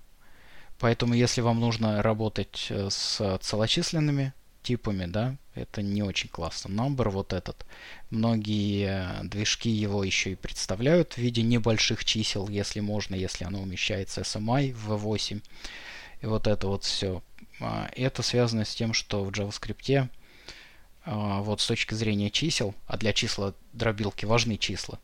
[0.79, 6.71] Поэтому если вам нужно работать э, с целочисленными типами, да, это не очень классно.
[6.71, 7.65] Number вот этот.
[8.11, 14.23] Многие движки его еще и представляют в виде небольших чисел, если можно, если оно умещается
[14.23, 15.43] SMI в V8.
[16.23, 17.23] И вот это вот все.
[17.61, 20.09] А, это связано с тем, что в JavaScript
[21.05, 24.99] а, вот с точки зрения чисел, а для числа дробилки важны числа,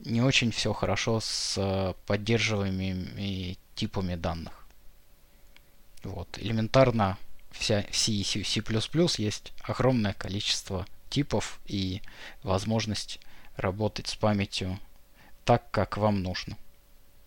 [0.00, 4.66] не очень все хорошо с э, поддерживаемыми типами данных.
[6.02, 6.38] Вот.
[6.38, 7.18] Элементарно
[7.52, 8.42] вся в C и C,
[9.18, 12.02] есть огромное количество типов и
[12.42, 13.20] возможность
[13.56, 14.78] работать с памятью
[15.44, 16.56] так, как вам нужно.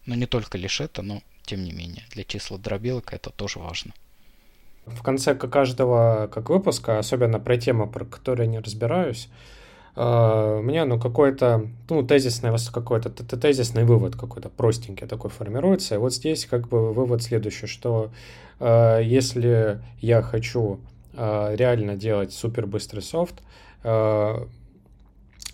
[0.05, 3.93] Но не только лишь это, но тем не менее, для числа дробилок это тоже важно.
[4.85, 9.29] В конце каждого как выпуска, особенно про тему, про которую я не разбираюсь,
[9.95, 15.95] мне, ну, какой-то, ну, тезисный, какой-то тезисный вывод какой-то простенький такой формируется.
[15.95, 18.11] И вот здесь как бы вывод следующий, что
[18.59, 20.79] uh, если я хочу
[21.13, 23.41] uh, реально делать супер быстрый софт,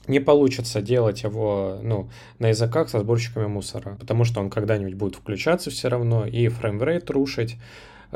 [0.08, 5.16] не получится делать его ну, на языках со сборщиками мусора, потому что он когда-нибудь будет
[5.16, 7.60] включаться все равно и фреймрейт рушить, а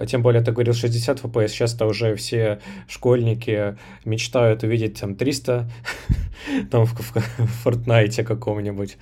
[0.07, 5.69] тем более ты говорил 60 FPS, сейчас-то уже все школьники мечтают увидеть там 300
[6.71, 8.97] там в, в, в Fortnite каком-нибудь,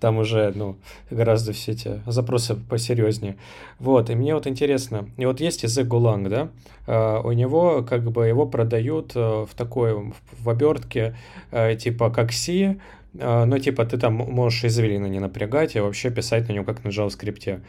[0.00, 0.76] там уже, ну,
[1.10, 3.36] гораздо все эти запросы посерьезнее.
[3.78, 6.48] Вот, и мне вот интересно, и вот есть язык Golang, да,
[6.86, 11.16] uh, у него как бы его продают uh, в такой, в обертке,
[11.52, 12.78] uh, типа как C,
[13.14, 16.88] ну, типа, ты там можешь извилины не напрягать и вообще писать на нем как на
[16.88, 17.62] JavaScript.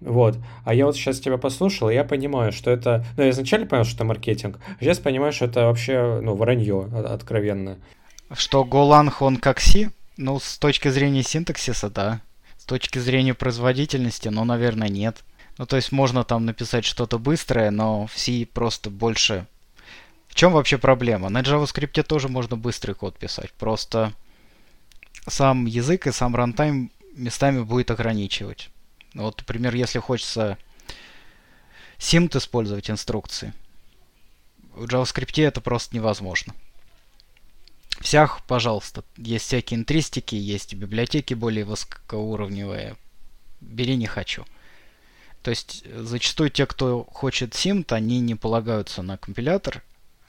[0.00, 0.38] Вот.
[0.64, 3.04] А я вот сейчас тебя послушал, и я понимаю, что это...
[3.16, 6.88] Ну, я изначально понял, что это маркетинг, а сейчас понимаю, что это вообще, ну, вранье
[6.92, 7.78] откровенное.
[8.32, 9.90] Что Golang, он как C?
[10.16, 12.20] Ну, с точки зрения синтаксиса, да.
[12.58, 15.24] С точки зрения производительности, ну, наверное, нет.
[15.58, 19.46] Ну, то есть можно там написать что-то быстрое, но в C просто больше...
[20.28, 21.30] В чем вообще проблема?
[21.30, 23.50] На JavaScript тоже можно быстрый код писать.
[23.52, 24.12] Просто
[25.26, 28.70] сам язык и сам рантайм местами будет ограничивать.
[29.14, 30.58] Вот, например, если хочется
[31.98, 33.52] симт использовать инструкции,
[34.74, 36.54] в JavaScript это просто невозможно.
[38.00, 42.96] всех, пожалуйста, есть всякие интристики, есть библиотеки более высокоуровневые.
[43.60, 44.44] Бери не хочу.
[45.42, 49.82] То есть зачастую те, кто хочет симт, они не полагаются на компилятор,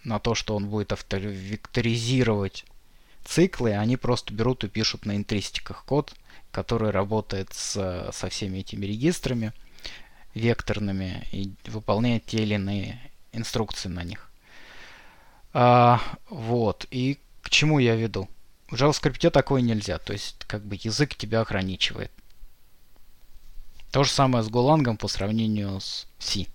[0.03, 2.65] на то, что он будет векторизировать
[3.25, 6.13] циклы, они просто берут и пишут на интристиках код,
[6.51, 9.53] который работает с, со всеми этими регистрами
[10.33, 12.99] векторными и выполняет те или иные
[13.31, 14.29] инструкции на них.
[15.53, 16.85] А, вот.
[16.91, 18.29] И к чему я веду?
[18.69, 19.97] В JavaScript такое нельзя.
[19.97, 22.11] То есть, как бы язык тебя ограничивает.
[23.91, 26.45] То же самое с Golang по сравнению с C.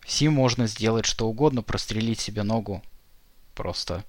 [0.00, 2.82] В C можно сделать что угодно, прострелить себе ногу
[3.54, 4.04] просто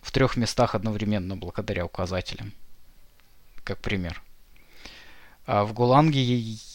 [0.00, 2.54] в трех местах одновременно благодаря указателям.
[3.68, 4.22] Как пример.
[5.44, 6.24] А в Голанге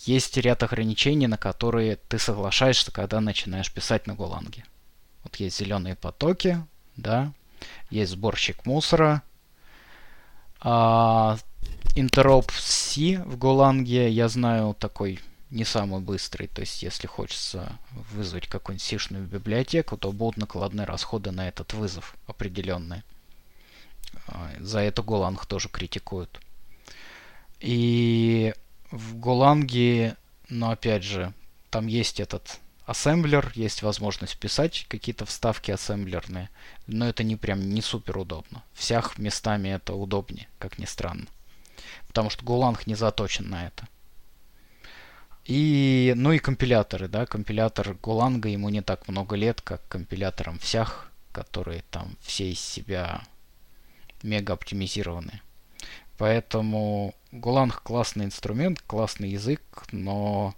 [0.06, 4.64] есть ряд ограничений, на которые ты соглашаешься, когда начинаешь писать на Голанге.
[5.24, 6.64] Вот есть зеленые потоки,
[6.96, 7.34] да,
[7.90, 9.24] есть сборщик мусора.
[10.60, 11.40] А,
[11.96, 15.20] Interop C в Голанге, я знаю, такой
[15.50, 16.46] не самый быстрый.
[16.46, 17.72] То есть, если хочется
[18.12, 23.04] вызвать какую-нибудь сишную библиотеку, то будут накладные расходы на этот вызов определенные.
[24.28, 26.40] А, за это Голанг тоже критикуют.
[27.64, 28.54] И
[28.92, 30.18] в Голанге,
[30.50, 31.34] но опять же,
[31.70, 36.50] там есть этот ассемблер, есть возможность писать какие-то вставки ассемблерные,
[36.88, 38.64] но это не прям не супер удобно.
[38.74, 41.28] Всех местами это удобнее, как ни странно.
[42.10, 43.88] Потому что Golang не заточен на это.
[45.46, 51.10] И, ну и компиляторы, да, компилятор Golang ему не так много лет, как компиляторам всех,
[51.32, 53.24] которые там все из себя
[54.22, 55.42] мега оптимизированы.
[56.18, 59.62] Поэтому Golang классный инструмент, классный язык,
[59.92, 60.54] но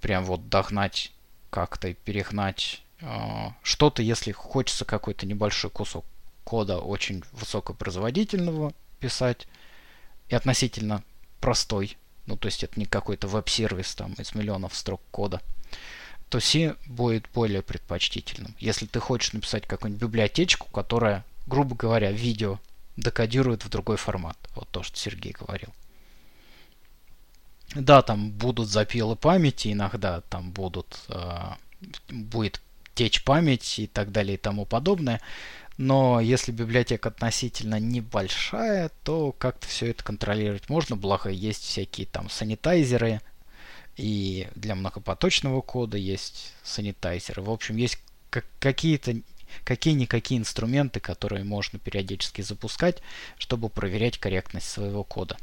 [0.00, 1.12] прям вот догнать
[1.50, 6.04] как-то перегнать э, что-то, если хочется какой-то небольшой кусок
[6.44, 9.46] кода очень высокопроизводительного писать
[10.28, 11.02] и относительно
[11.40, 11.96] простой,
[12.26, 15.40] ну то есть это не какой-то веб-сервис там из миллионов строк кода,
[16.28, 18.54] то C будет более предпочтительным.
[18.58, 22.58] Если ты хочешь написать какую-нибудь библиотечку, которая, грубо говоря, видео
[22.96, 24.36] декодирует в другой формат.
[24.54, 25.70] Вот то, что Сергей говорил.
[27.74, 31.38] Да, там будут запилы памяти иногда, там будут, э,
[32.10, 32.60] будет
[32.94, 35.20] течь память и так далее и тому подобное.
[35.78, 40.96] Но если библиотека относительно небольшая, то как-то все это контролировать можно.
[40.96, 43.22] Благо есть всякие там санитайзеры,
[43.96, 47.42] и для многопоточного кода есть санитайзеры.
[47.42, 47.98] В общем, есть
[48.58, 49.20] какие-то
[49.64, 53.02] какие-никакие инструменты, которые можно периодически запускать,
[53.38, 55.36] чтобы проверять корректность своего кода.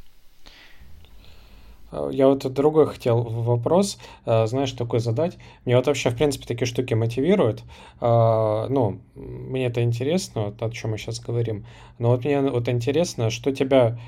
[1.92, 5.38] А, я вот другой хотел вопрос, а, знаешь, такой задать.
[5.66, 7.64] Мне вот вообще, в принципе, такие штуки мотивируют.
[8.00, 11.66] А, ну, мне это интересно, вот о чем мы сейчас говорим.
[11.98, 14.00] Но вот мне вот интересно, что тебя,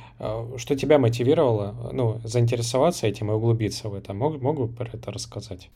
[0.58, 4.14] что тебя мотивировало, ну, заинтересоваться этим и углубиться в это.
[4.14, 5.70] Мог, могу про это рассказать?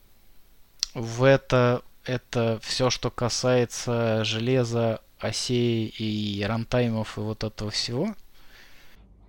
[0.93, 8.09] В это, это все, что касается железа, осей и рантаймов и вот этого всего?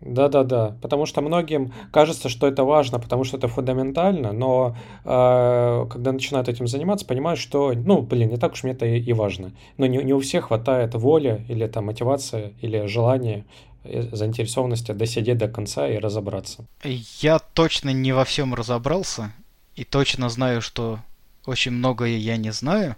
[0.02, 6.12] Да-да-да, потому что многим кажется, что это важно, потому что это фундаментально, но э, когда
[6.12, 9.52] начинают этим заниматься, понимают, что, ну, блин, не так уж мне это и, и важно.
[9.78, 13.46] Но не, не у всех хватает воли или там мотивация или желания
[13.84, 16.66] э, заинтересованности досидеть до конца и разобраться.
[16.84, 19.32] Я точно не во всем разобрался
[19.76, 20.98] и точно знаю, что
[21.46, 22.96] очень многое я не знаю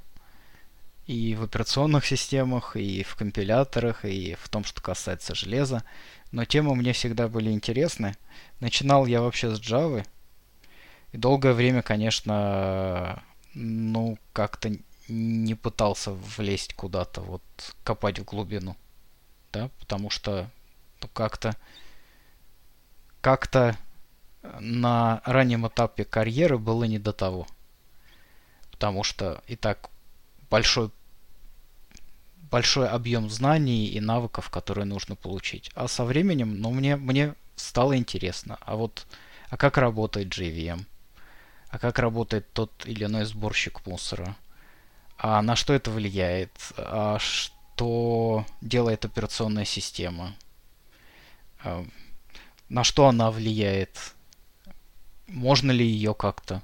[1.06, 5.82] и в операционных системах, и в компиляторах, и в том, что касается железа
[6.30, 8.16] но темы мне всегда были интересны.
[8.60, 10.06] Начинал я вообще с Java.
[11.12, 13.22] И долгое время, конечно,
[13.54, 14.70] ну, как-то
[15.08, 17.42] не пытался влезть куда-то, вот,
[17.82, 18.76] копать в глубину.
[19.52, 20.50] Да, потому что,
[21.00, 21.56] ну, как-то,
[23.22, 23.76] как-то
[24.60, 27.46] на раннем этапе карьеры было не до того.
[28.78, 29.90] Потому что и так
[30.50, 30.92] большой
[32.48, 35.70] большой объем знаний и навыков, которые нужно получить.
[35.74, 38.56] А со временем, ну, мне, мне стало интересно.
[38.60, 39.06] А вот,
[39.50, 40.86] а как работает JVM?
[41.70, 44.36] А как работает тот или иной сборщик мусора?
[45.18, 46.52] А на что это влияет?
[46.76, 50.34] А что делает операционная система?
[51.62, 51.84] А
[52.68, 54.14] на что она влияет?
[55.26, 56.62] Можно ли ее как-то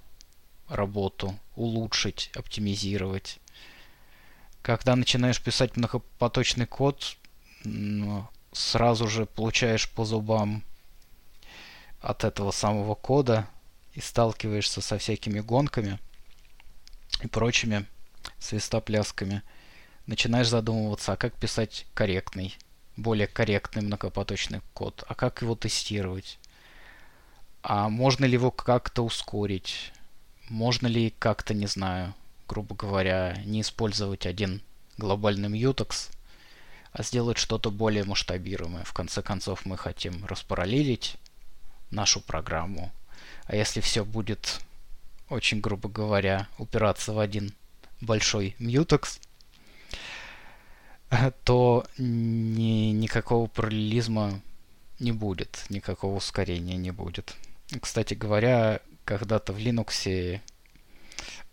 [0.69, 3.41] работу улучшить, оптимизировать?
[4.65, 7.19] когда начинаешь писать многопоточный код,
[8.53, 10.65] сразу же получаешь по зубам
[12.01, 13.47] от этого самого кода
[13.93, 15.99] и сталкиваешься со всякими гонками
[17.23, 17.85] и прочими
[18.39, 19.43] свистоплясками.
[20.07, 22.57] начинаешь задумываться, а как писать корректный,
[22.97, 26.39] более корректный многопоточный код, а как его тестировать,
[27.63, 29.93] а можно ли его как-то ускорить,
[30.49, 32.15] можно ли как-то, не знаю,
[32.49, 34.61] грубо говоря, не использовать один
[34.99, 36.11] глобальный mutex,
[36.93, 38.85] а сделать что-то более масштабируемое.
[38.85, 41.17] В конце концов, мы хотим распараллелить
[41.91, 42.93] нашу программу.
[43.47, 44.61] А если все будет,
[45.29, 47.53] очень грубо говоря, упираться в один
[48.01, 49.19] большой mutex,
[51.45, 54.41] то ни, никакого параллелизма
[54.99, 57.35] не будет, никакого ускорения не будет.
[57.81, 60.41] Кстати говоря, когда-то в Linux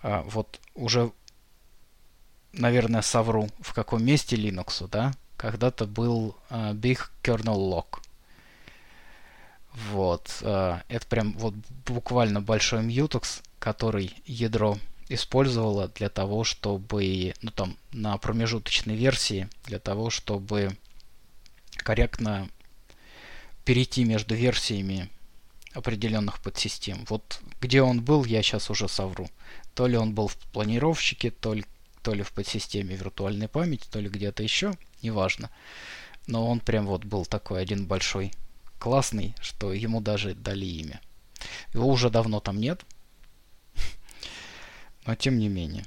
[0.01, 1.11] а, вот уже,
[2.53, 7.99] наверное, совру, в каком месте Linux, да, когда-то был а, Big Kernel Lock.
[9.73, 10.37] Вот.
[10.41, 11.53] А, это прям вот
[11.85, 14.77] буквально большой mutex, который ядро
[15.09, 20.77] использовала для того, чтобы, ну там, на промежуточной версии, для того, чтобы
[21.77, 22.49] корректно
[23.65, 25.09] перейти между версиями
[25.73, 27.05] определенных подсистем.
[27.09, 29.29] Вот где он был, я сейчас уже совру.
[29.73, 31.65] То ли он был в планировщике, то ли,
[32.01, 35.49] то ли в подсистеме виртуальной памяти, то ли где-то еще, неважно.
[36.27, 38.33] Но он прям вот был такой один большой
[38.79, 41.01] классный, что ему даже дали имя.
[41.73, 42.85] Его уже давно там нет,
[45.05, 45.85] но тем не менее.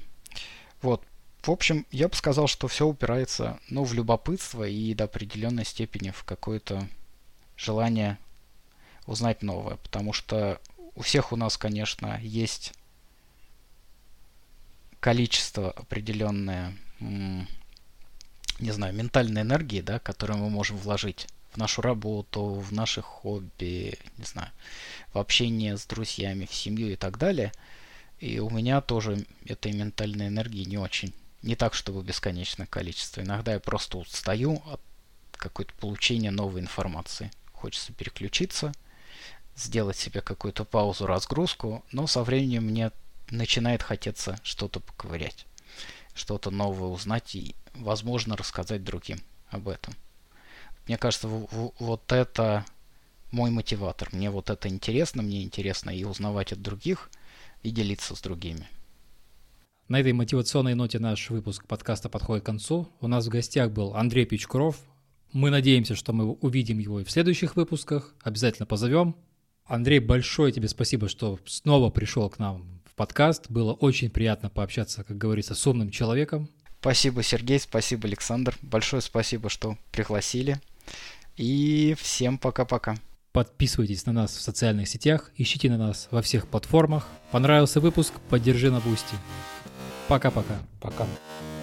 [0.81, 1.03] Вот.
[1.41, 6.09] В общем, я бы сказал, что все упирается ну, в любопытство и до определенной степени
[6.09, 6.87] в какое-то
[7.55, 8.17] желание
[9.05, 9.75] узнать новое.
[9.77, 10.59] Потому что
[10.95, 12.73] у всех у нас, конечно, есть
[14.99, 17.47] количество определенное, не
[18.71, 24.25] знаю, ментальной энергии, да, которую мы можем вложить в нашу работу, в наши хобби, не
[24.25, 24.49] знаю,
[25.13, 27.51] в общение с друзьями, в семью и так далее–
[28.19, 31.13] и у меня тоже этой ментальной энергии не очень.
[31.41, 33.21] Не так, чтобы бесконечное количество.
[33.21, 34.81] Иногда я просто устаю от
[35.33, 37.31] какой-то получения новой информации.
[37.51, 38.71] Хочется переключиться,
[39.55, 42.91] сделать себе какую-то паузу, разгрузку, но со временем мне
[43.29, 45.45] начинает хотеться что-то поковырять,
[46.13, 49.19] что-то новое узнать и, возможно, рассказать другим
[49.49, 49.93] об этом.
[50.87, 52.65] Мне кажется, вот это
[53.31, 54.09] мой мотиватор.
[54.11, 57.09] Мне вот это интересно, мне интересно и узнавать от других–
[57.65, 58.67] и делиться с другими.
[59.87, 62.87] На этой мотивационной ноте наш выпуск подкаста подходит к концу.
[63.01, 64.79] У нас в гостях был Андрей Пичкров.
[65.33, 68.13] Мы надеемся, что мы увидим его и в следующих выпусках.
[68.21, 69.15] Обязательно позовем.
[69.65, 73.49] Андрей, большое тебе спасибо, что снова пришел к нам в подкаст.
[73.49, 76.49] Было очень приятно пообщаться, как говорится, с умным человеком.
[76.79, 78.55] Спасибо, Сергей, спасибо, Александр.
[78.61, 80.61] Большое спасибо, что пригласили.
[81.35, 82.95] И всем пока-пока.
[83.31, 87.07] Подписывайтесь на нас в социальных сетях, ищите на нас во всех платформах.
[87.31, 88.13] Понравился выпуск?
[88.29, 89.15] Поддержи на Boosty.
[90.07, 90.59] Пока-пока.
[90.79, 91.03] Пока.
[91.03, 91.07] -пока.
[91.07, 91.54] Пока.